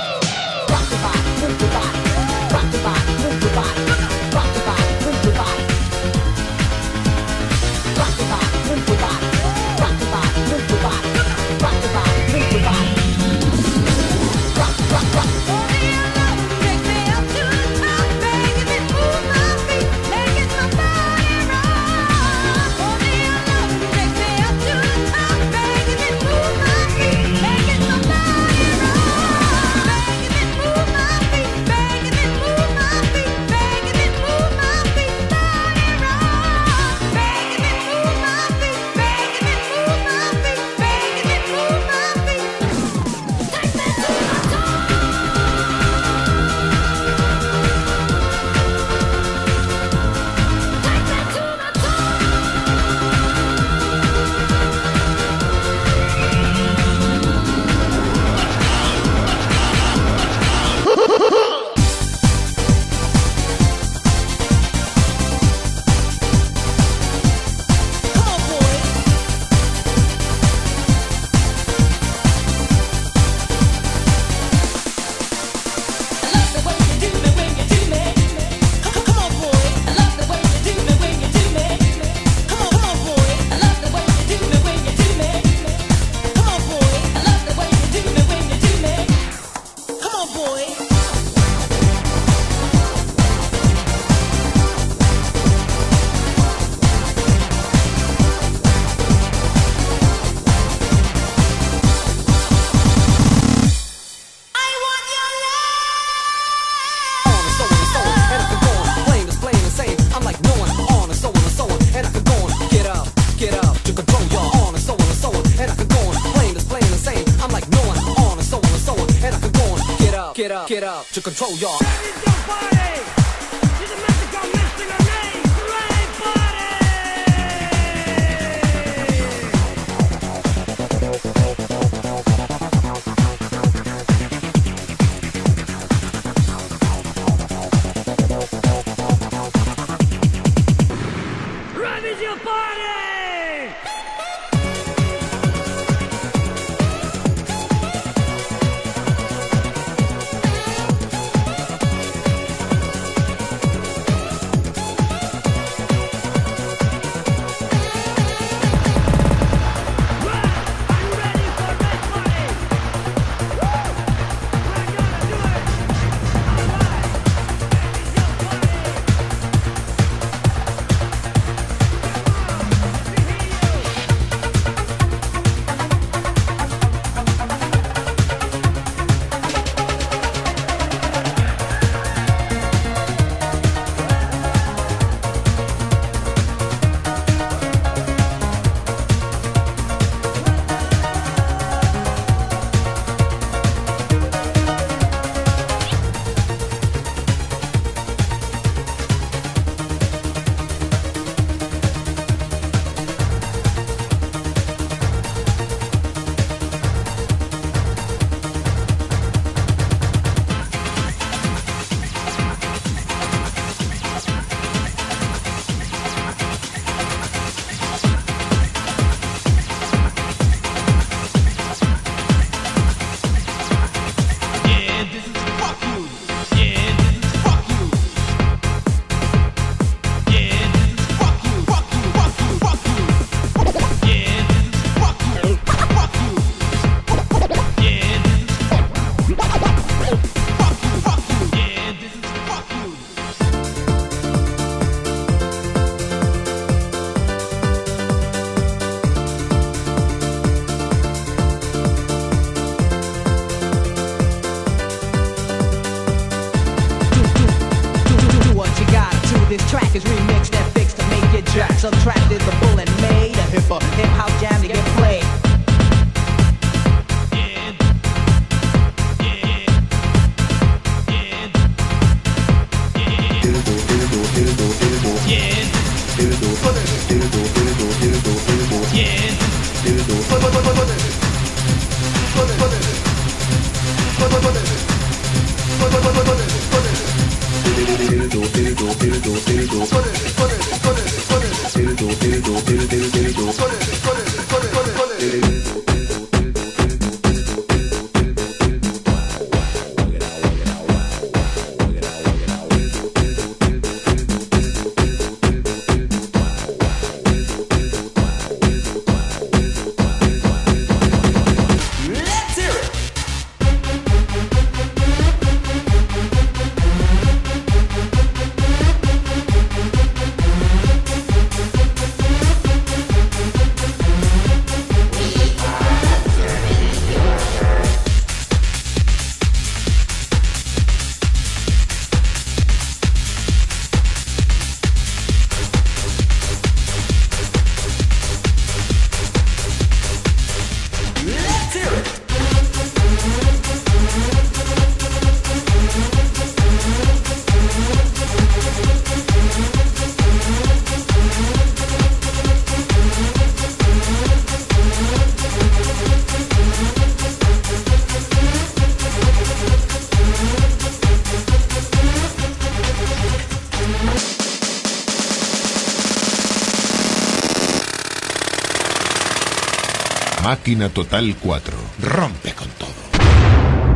Máquina 370.72 370.88
Total 370.88 371.34
4. 371.34 371.76
Rompe 372.00 372.54
con 372.54 372.68
todo. 372.78 372.94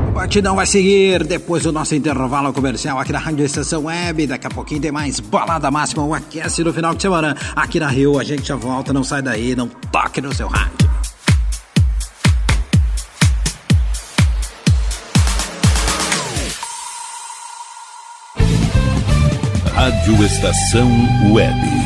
O 0.08 0.12
batidão 0.12 0.56
vai 0.56 0.66
seguir 0.66 1.24
depois 1.24 1.62
do 1.62 1.72
nosso 1.72 1.94
intervalo 1.94 2.52
comercial 2.52 2.98
aqui 2.98 3.12
na 3.12 3.18
Rádio 3.18 3.46
Estação 3.46 3.84
Web. 3.84 4.26
Daqui 4.26 4.46
a 4.46 4.50
pouquinho 4.50 4.82
tem 4.82 4.92
mais 4.92 5.18
Balada 5.18 5.70
Máxima, 5.70 6.04
o 6.04 6.12
aquece 6.12 6.62
no 6.62 6.74
final 6.74 6.94
de 6.94 7.00
semana. 7.00 7.34
Aqui 7.54 7.80
na 7.80 7.88
Rio, 7.88 8.18
a 8.18 8.24
gente 8.24 8.46
já 8.46 8.56
volta, 8.56 8.92
não 8.92 9.02
sai 9.02 9.22
daí, 9.22 9.56
não 9.56 9.68
toque 9.90 10.20
no 10.20 10.34
seu 10.34 10.48
rádio. 10.48 10.86
Rádio 19.74 20.24
Estação 20.24 20.90
Web. 21.32 21.85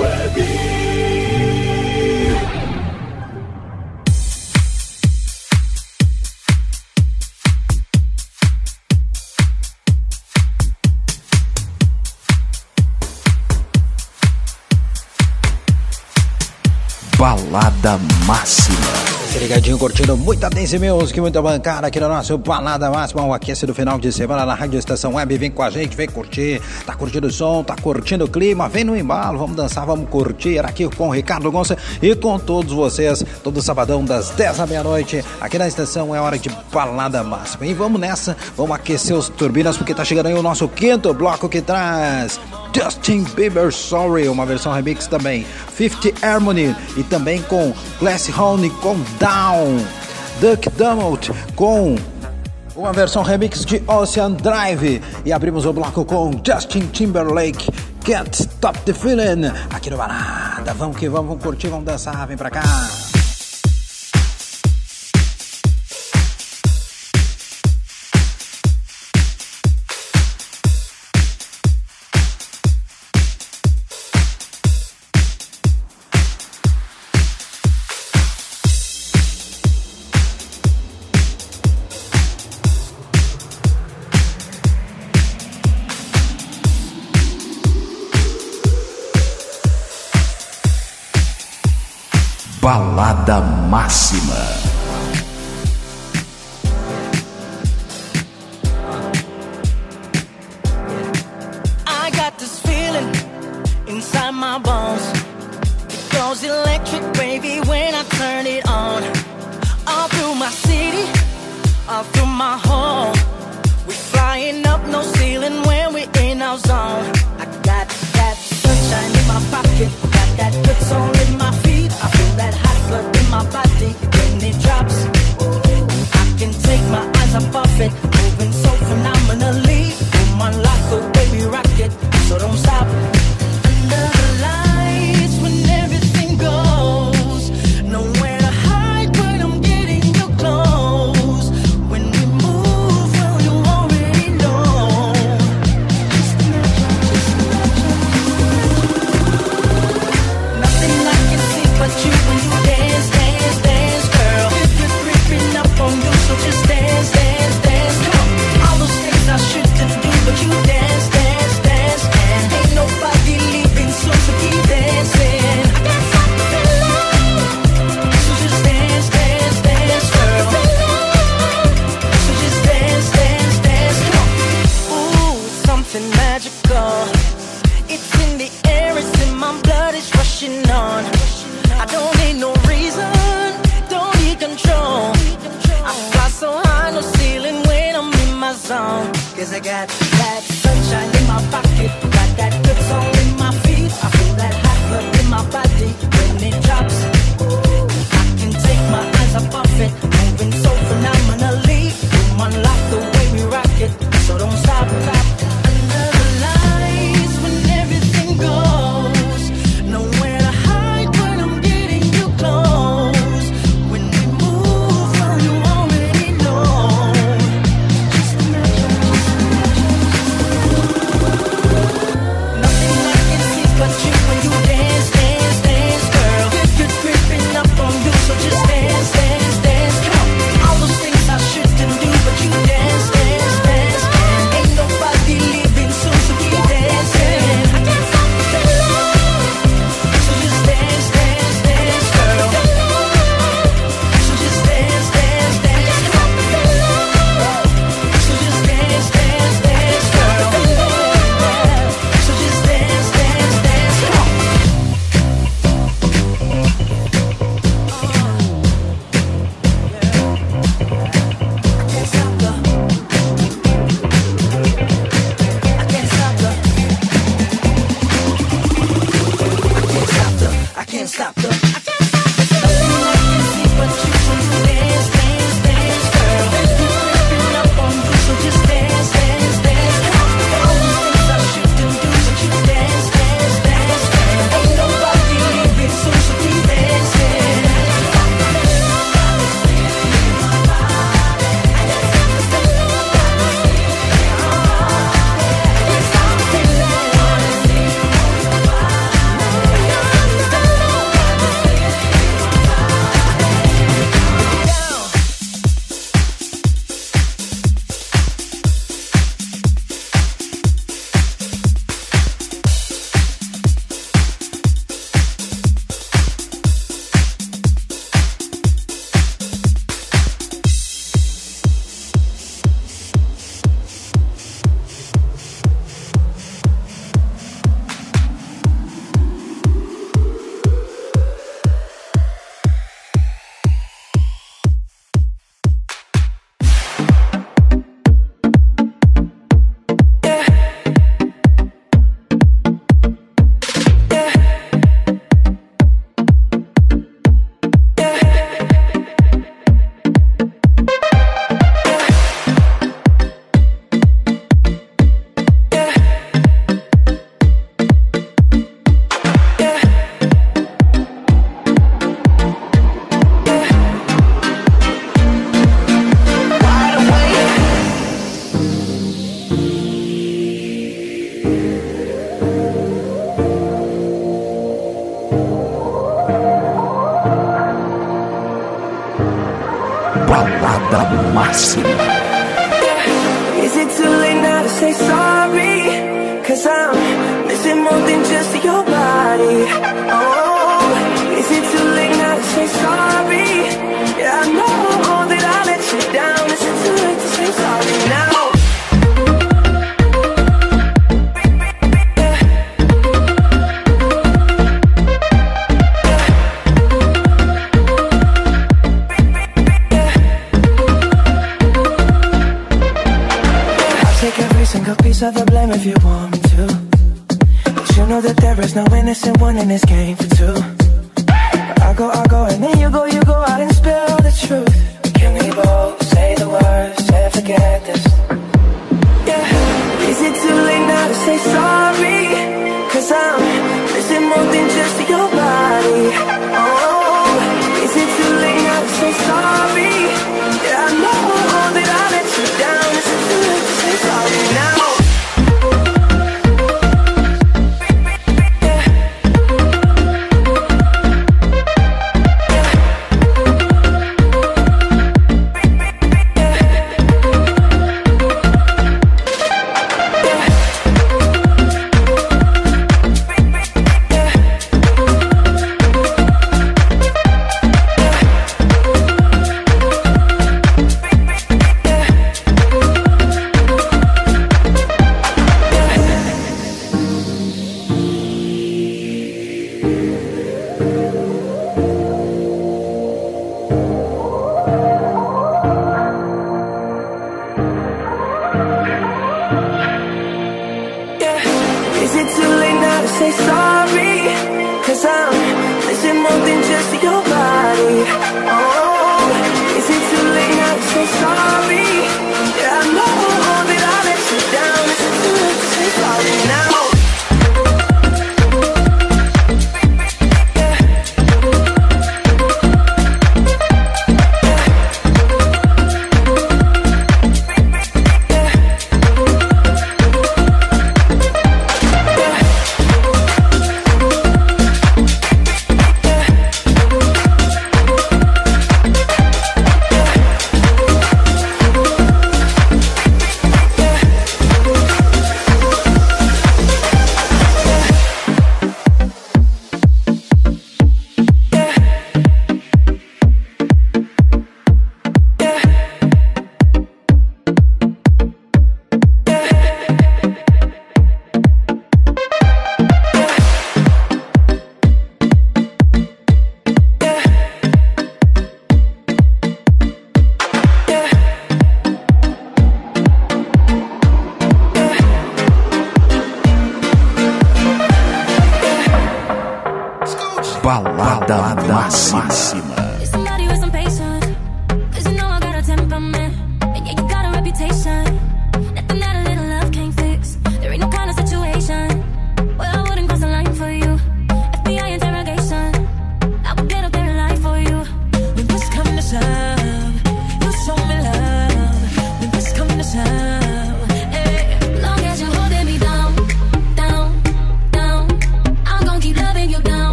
Web. 0.00 0.36
Balada 17.18 17.98
Máxima. 18.26 19.09
Se 19.30 19.38
ligadinho, 19.38 19.78
curtindo 19.78 20.16
muita 20.16 20.50
dance 20.50 20.76
music, 20.76 21.20
muita 21.20 21.40
bancada 21.40 21.86
aqui 21.86 22.00
no 22.00 22.08
nosso 22.08 22.36
Balada 22.36 22.90
Máxima, 22.90 23.22
o 23.22 23.32
aquece 23.32 23.64
do 23.64 23.72
final 23.72 23.96
de 23.96 24.10
semana 24.10 24.44
na 24.44 24.54
Rádio 24.54 24.76
Estação 24.76 25.14
Web. 25.14 25.38
Vem 25.38 25.52
com 25.52 25.62
a 25.62 25.70
gente, 25.70 25.96
vem 25.96 26.08
curtir. 26.08 26.60
Tá 26.84 26.96
curtindo 26.96 27.28
o 27.28 27.30
som, 27.30 27.62
tá 27.62 27.76
curtindo 27.76 28.24
o 28.24 28.28
clima, 28.28 28.68
vem 28.68 28.82
no 28.82 28.96
embalo, 28.96 29.38
vamos 29.38 29.54
dançar, 29.54 29.86
vamos 29.86 30.08
curtir. 30.10 30.58
Aqui 30.58 30.88
com 30.96 31.06
o 31.06 31.12
Ricardo 31.12 31.48
Gonça 31.48 31.78
e 32.02 32.16
com 32.16 32.40
todos 32.40 32.72
vocês, 32.72 33.24
todo 33.44 33.62
sabadão 33.62 34.04
das 34.04 34.30
10 34.30 34.58
à 34.58 34.66
meia-noite. 34.66 35.24
Aqui 35.40 35.58
na 35.58 35.68
estação 35.68 36.12
é 36.12 36.20
hora 36.20 36.36
de 36.36 36.50
Balada 36.72 37.22
Máxima. 37.22 37.66
E 37.66 37.72
vamos 37.72 38.00
nessa, 38.00 38.36
vamos 38.56 38.74
aquecer 38.74 39.16
os 39.16 39.28
turbinas, 39.28 39.76
porque 39.76 39.94
tá 39.94 40.04
chegando 40.04 40.26
aí 40.26 40.34
o 40.34 40.42
nosso 40.42 40.66
quinto 40.66 41.14
bloco 41.14 41.48
que 41.48 41.62
traz. 41.62 42.40
Justin 42.72 43.24
Bieber 43.34 43.72
Sorry, 43.72 44.28
uma 44.28 44.46
versão 44.46 44.72
remix 44.72 45.06
também. 45.06 45.44
50 45.76 46.26
Harmony 46.26 46.74
e 46.96 47.02
também 47.02 47.42
com 47.42 47.72
Glass 47.98 48.28
Honey 48.28 48.70
com 48.80 48.96
Down. 49.20 49.76
Duck 50.40 50.70
Dumont 50.70 51.30
com 51.54 51.94
uma 52.74 52.90
versão 52.90 53.22
remix 53.22 53.66
de 53.66 53.82
Ocean 53.86 54.32
Drive. 54.32 55.02
E 55.26 55.32
abrimos 55.32 55.66
o 55.66 55.72
bloco 55.74 56.06
com 56.06 56.32
Justin 56.42 56.86
Timberlake. 56.86 57.70
Can't 58.02 58.34
Stop 58.34 58.78
the 58.80 58.94
Feeling. 58.94 59.52
Aqui 59.68 59.90
no 59.90 59.98
Balada. 59.98 60.72
Vamos 60.72 60.96
que 60.96 61.06
vamos, 61.06 61.28
vamos 61.28 61.44
curtir, 61.44 61.68
vamos 61.68 61.84
dançar. 61.84 62.26
Vem 62.26 62.38
pra 62.38 62.48
cá. 62.48 62.62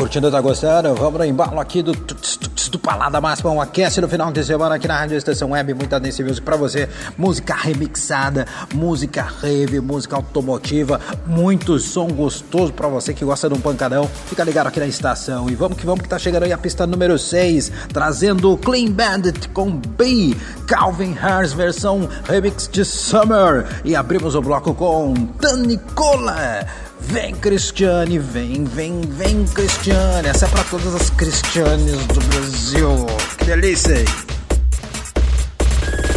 Curtindo, 0.00 0.30
tá 0.30 0.40
gostando? 0.40 0.94
Vamos 0.94 1.18
no 1.18 1.26
embalo 1.26 1.60
aqui 1.60 1.82
do, 1.82 1.92
do 1.92 2.78
Palada 2.78 3.20
Máxima, 3.20 3.50
um 3.50 3.60
aquece 3.60 4.00
no 4.00 4.08
final 4.08 4.32
de 4.32 4.42
semana 4.42 4.76
aqui 4.76 4.88
na 4.88 4.96
Rádio 4.96 5.14
Estação 5.14 5.50
Web, 5.50 5.74
muita 5.74 6.00
dance 6.00 6.24
music 6.24 6.40
pra 6.40 6.56
você, 6.56 6.88
música 7.18 7.54
remixada, 7.54 8.46
música 8.72 9.20
rave, 9.20 9.78
música 9.78 10.16
automotiva, 10.16 10.98
muito 11.26 11.78
som 11.78 12.08
gostoso 12.08 12.72
pra 12.72 12.88
você 12.88 13.12
que 13.12 13.26
gosta 13.26 13.46
de 13.50 13.54
um 13.54 13.60
pancadão, 13.60 14.08
fica 14.24 14.42
ligado 14.42 14.68
aqui 14.68 14.80
na 14.80 14.86
estação. 14.86 15.50
E 15.50 15.54
vamos 15.54 15.76
que 15.76 15.84
vamos 15.84 16.00
que 16.00 16.08
tá 16.08 16.18
chegando 16.18 16.44
aí 16.44 16.52
a 16.54 16.56
pista 16.56 16.86
número 16.86 17.18
6, 17.18 17.70
trazendo 17.92 18.56
Clean 18.56 18.90
Bandit 18.90 19.50
com 19.50 19.70
B, 19.70 20.34
Calvin 20.66 21.12
Harris 21.12 21.52
versão 21.52 22.08
remix 22.24 22.66
de 22.72 22.86
Summer. 22.86 23.66
E 23.84 23.94
abrimos 23.94 24.34
o 24.34 24.40
bloco 24.40 24.72
com 24.72 25.12
Tanicola. 25.38 26.66
Vem 27.02 27.34
Cristiane, 27.34 28.18
vem, 28.18 28.64
vem, 28.64 29.00
vem 29.00 29.44
Cristiane. 29.46 30.28
Essa 30.28 30.46
é 30.46 30.48
pra 30.48 30.62
todas 30.64 30.94
as 30.94 31.10
Cristianes 31.10 32.06
do 32.06 32.20
Brasil. 32.20 33.06
Que 33.38 33.44
delícia! 33.46 33.98
hein? 33.98 34.04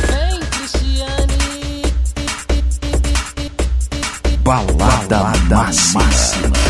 Vem, 0.08 0.40
Cristiane. 0.52 1.84
Balada 4.44 5.32
Máxima. 5.50 6.04
Vem, 6.04 6.63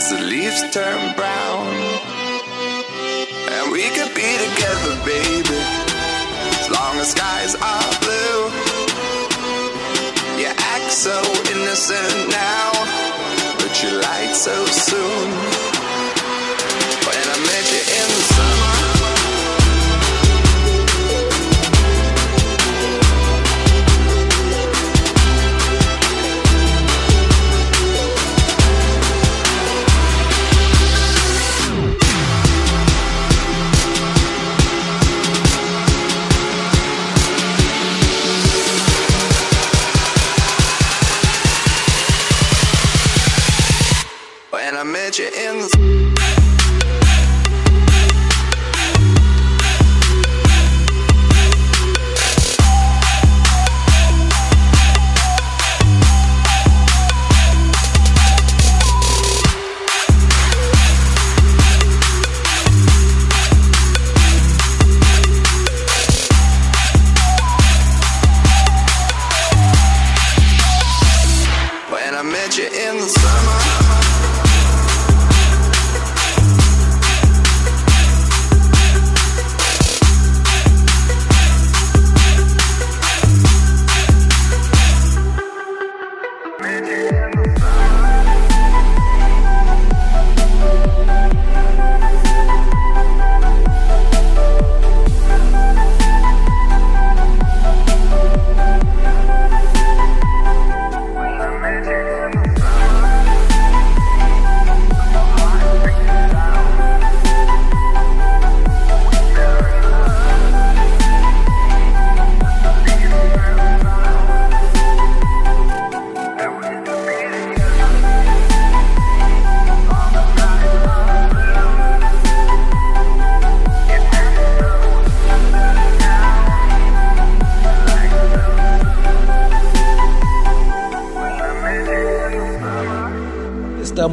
as 0.00 0.10
the 0.10 0.20
leaves 0.22 0.62
turn 0.72 1.14
brown. 1.14 1.66
And 3.52 3.70
we 3.70 3.84
could 3.96 4.12
be 4.14 4.30
together, 4.46 4.94
baby, 5.04 5.60
as 6.60 6.68
long 6.76 6.94
as 7.02 7.10
skies 7.10 7.54
are 7.54 7.90
blue. 8.04 8.40
You 10.40 10.48
act 10.74 10.90
so 10.90 11.16
innocent 11.52 12.30
now, 12.30 12.70
but 13.60 13.72
you 13.82 13.90
lied 14.00 14.34
so 14.34 14.64
soon. 14.66 15.69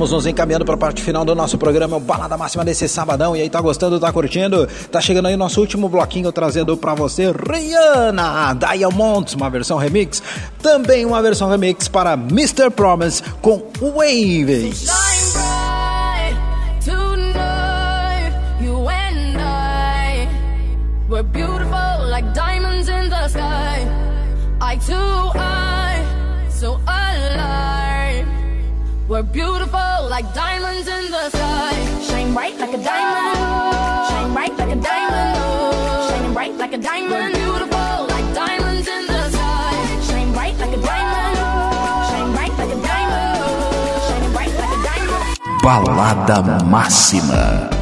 Estamos 0.08 0.24
nos 0.24 0.32
encaminhando 0.32 0.64
para 0.64 0.76
a 0.76 0.78
parte 0.78 1.02
final 1.02 1.26
do 1.26 1.36
nosso 1.36 1.58
programa, 1.58 1.98
o 1.98 2.00
Balada 2.00 2.38
Máxima 2.38 2.64
desse 2.64 2.88
sabadão. 2.88 3.36
E 3.36 3.42
aí, 3.42 3.50
tá 3.50 3.60
gostando, 3.60 4.00
tá 4.00 4.10
curtindo? 4.14 4.66
Tá 4.90 5.02
chegando 5.02 5.26
aí 5.26 5.34
o 5.34 5.38
nosso 5.38 5.60
último 5.60 5.90
bloquinho 5.90 6.32
trazendo 6.32 6.78
para 6.78 6.96
você 6.96 7.26
Rihanna 7.34 8.54
Diamonds, 8.54 9.34
uma 9.34 9.50
versão 9.50 9.78
remix. 9.78 10.24
Também 10.64 11.04
uma 11.06 11.22
versão 11.22 11.50
remix 11.50 11.90
para 11.90 12.14
Mr. 12.14 12.70
Promise 12.70 13.22
com 13.42 13.62
Waves. 13.82 14.87
We're 29.08 29.24
beautiful 29.24 30.10
like 30.10 30.34
diamonds 30.34 30.86
in 30.86 31.10
the 31.10 31.30
sky. 31.30 31.72
Shine 32.02 32.34
bright 32.34 32.60
like 32.60 32.74
a 32.74 32.78
diamond. 32.78 33.38
Shine 34.10 34.34
bright 34.34 34.52
like 34.58 34.68
a 34.68 34.76
diamond. 34.76 35.38
Oh, 35.40 36.10
shining 36.10 36.34
bright 36.34 36.56
like 36.58 36.74
a 36.74 36.78
diamond. 36.78 37.12
We're 37.14 37.32
beautiful 37.32 38.08
like 38.12 38.36
diamonds 38.36 38.86
in 38.86 39.08
the 39.08 39.30
sky. 39.30 40.02
Shine 40.02 40.34
bright 40.34 40.58
like 40.60 40.76
a 40.76 40.82
diamond. 40.82 41.38
Shine 42.10 42.32
bright 42.36 42.52
like 42.60 42.74
a 42.76 42.82
diamond. 42.84 43.44
Oh, 43.48 44.10
shining 44.10 44.34
bright 44.34 44.54
like 44.60 44.76
a 44.76 44.84
diamond. 44.84 45.64
Balada 45.64 46.44
Máxima. 46.68 47.77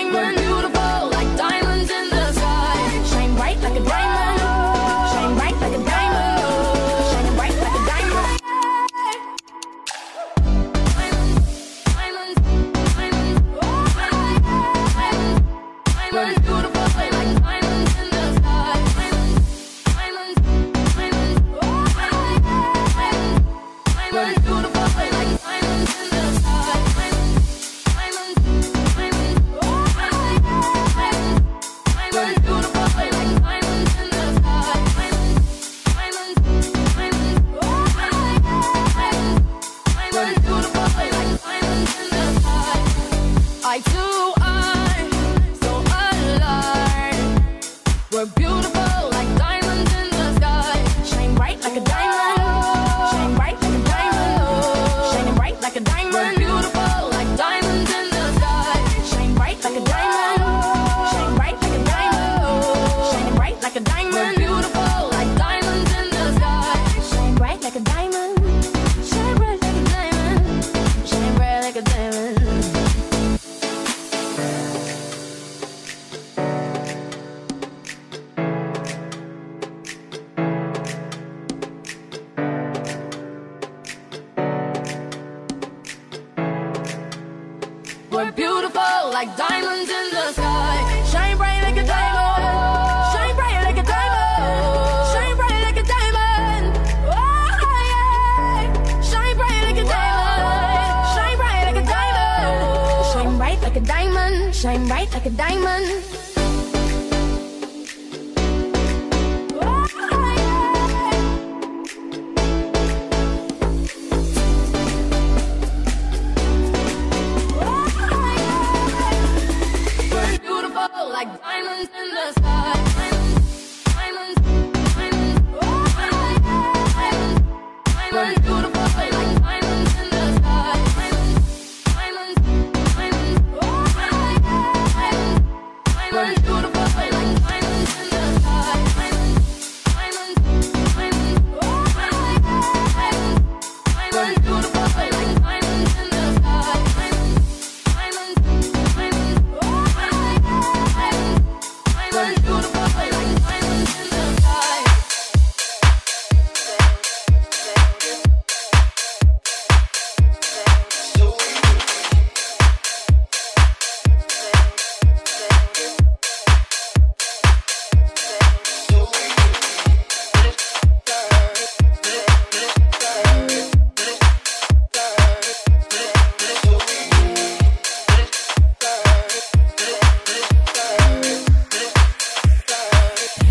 Bang, 0.00 0.12
bang, 0.12 0.39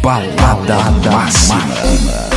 Balada 0.10 0.90
Máxima. 1.12 2.29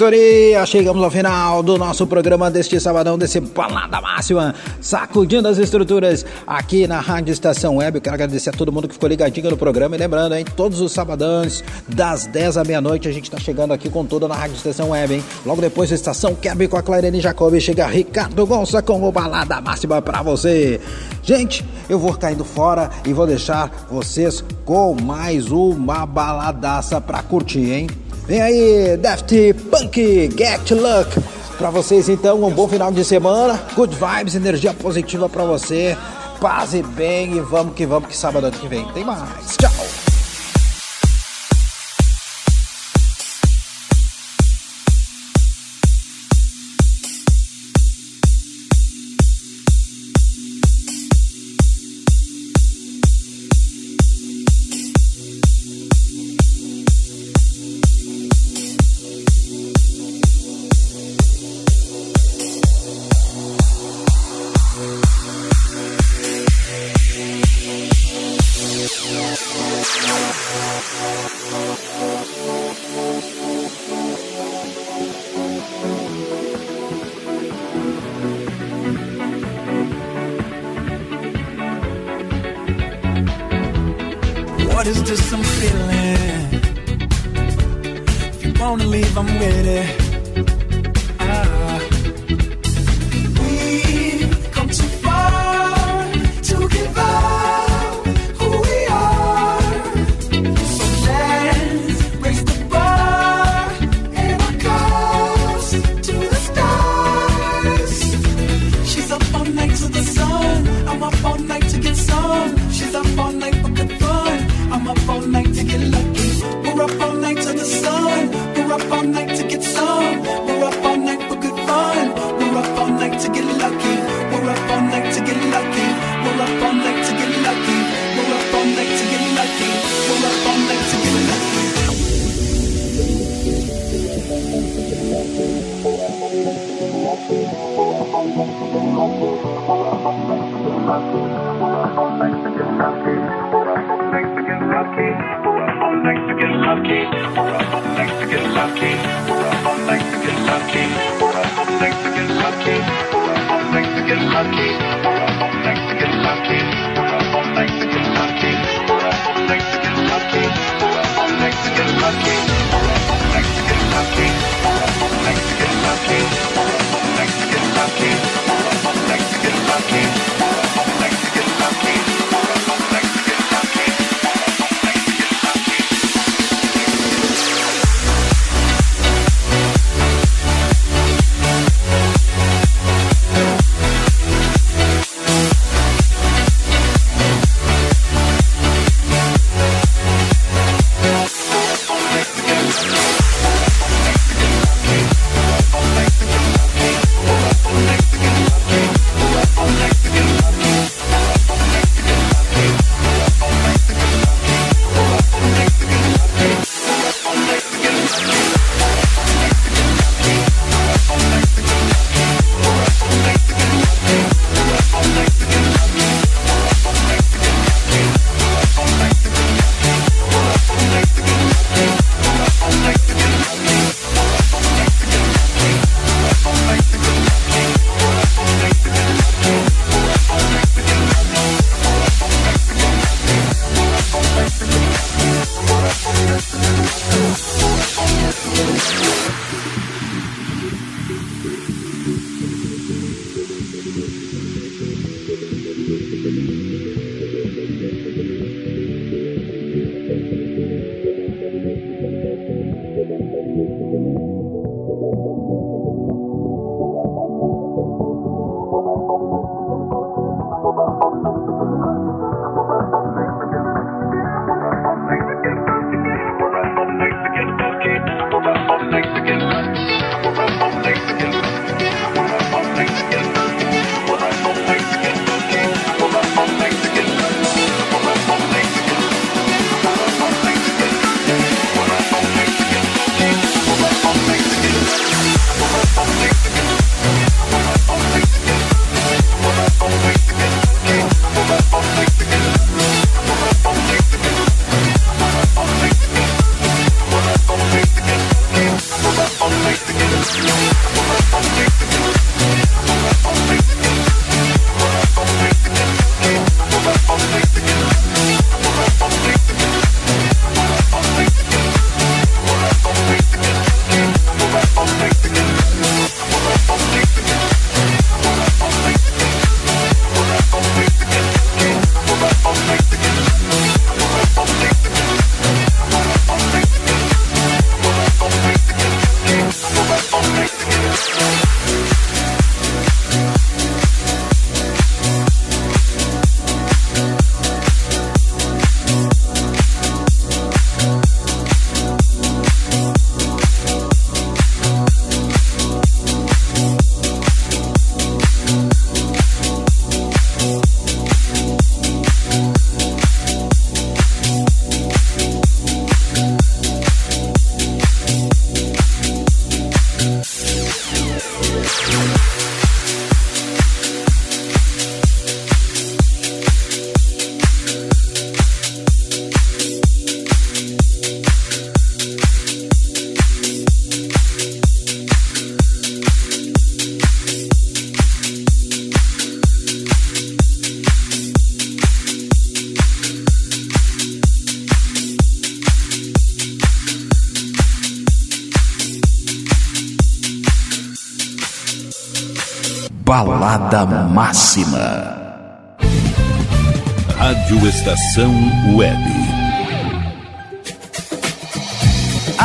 Certo, 0.00 0.12
feitoria! 0.12 0.64
Chegamos 0.64 1.02
ao 1.02 1.10
final 1.10 1.62
do 1.62 1.76
nosso 1.76 2.06
programa 2.06 2.50
deste 2.50 2.80
sabadão, 2.80 3.18
desse 3.18 3.38
Balada 3.38 4.00
Máxima, 4.00 4.54
sacudindo 4.80 5.46
as 5.46 5.58
estruturas 5.58 6.24
aqui 6.46 6.86
na 6.86 7.00
Rádio 7.00 7.32
Estação 7.32 7.76
Web. 7.76 7.98
Eu 7.98 8.00
quero 8.00 8.14
agradecer 8.14 8.48
a 8.48 8.52
todo 8.54 8.72
mundo 8.72 8.88
que 8.88 8.94
ficou 8.94 9.10
ligadinho 9.10 9.50
no 9.50 9.58
programa. 9.58 9.94
E 9.94 9.98
lembrando, 9.98 10.34
hein, 10.34 10.44
todos 10.56 10.80
os 10.80 10.92
sabadões, 10.92 11.62
das 11.86 12.24
10 12.24 12.56
à 12.56 12.64
meia-noite, 12.64 13.08
a 13.08 13.12
gente 13.12 13.24
está 13.24 13.38
chegando 13.38 13.74
aqui 13.74 13.90
com 13.90 14.06
tudo 14.06 14.26
na 14.26 14.34
Rádio 14.34 14.56
Estação 14.56 14.90
Web, 14.90 15.16
hein? 15.16 15.24
Logo 15.44 15.60
depois 15.60 15.90
da 15.90 15.96
Estação 15.96 16.34
Kerby 16.34 16.66
com 16.66 16.78
a 16.78 16.82
Clairene 16.82 17.20
Jacob, 17.20 17.60
chega 17.60 17.86
Ricardo 17.86 18.46
Gonça 18.46 18.80
com 18.80 19.06
o 19.06 19.12
Balada 19.12 19.60
Máxima 19.60 20.00
pra 20.00 20.22
você. 20.22 20.80
Gente, 21.22 21.62
eu 21.90 21.98
vou 21.98 22.14
caindo 22.14 22.44
fora 22.44 22.88
e 23.06 23.12
vou 23.12 23.26
deixar 23.26 23.86
vocês 23.90 24.42
com 24.64 24.96
mais 24.98 25.50
uma 25.50 26.06
baladaça 26.06 27.02
pra 27.02 27.22
curtir, 27.22 27.70
hein? 27.70 27.86
Vem 28.30 28.40
aí, 28.40 28.96
Daft 28.96 29.34
Punk, 29.72 30.30
Get 30.38 30.70
Luck. 30.70 31.20
Pra 31.58 31.68
vocês 31.68 32.08
então, 32.08 32.44
um 32.44 32.50
bom 32.52 32.68
final 32.68 32.92
de 32.92 33.04
semana, 33.04 33.60
good 33.74 33.92
vibes, 33.92 34.36
energia 34.36 34.72
positiva 34.72 35.28
pra 35.28 35.42
você. 35.42 35.98
Paz 36.40 36.72
e 36.72 36.80
bem 36.80 37.38
e 37.38 37.40
vamos 37.40 37.74
que 37.74 37.84
vamos 37.84 38.08
que 38.08 38.16
sábado 38.16 38.48
que 38.52 38.68
vem 38.68 38.86
tem 38.92 39.02
mais. 39.04 39.56
Tchau. 39.56 39.89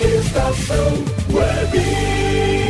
Estação 0.00 1.04
Web. 1.32 2.67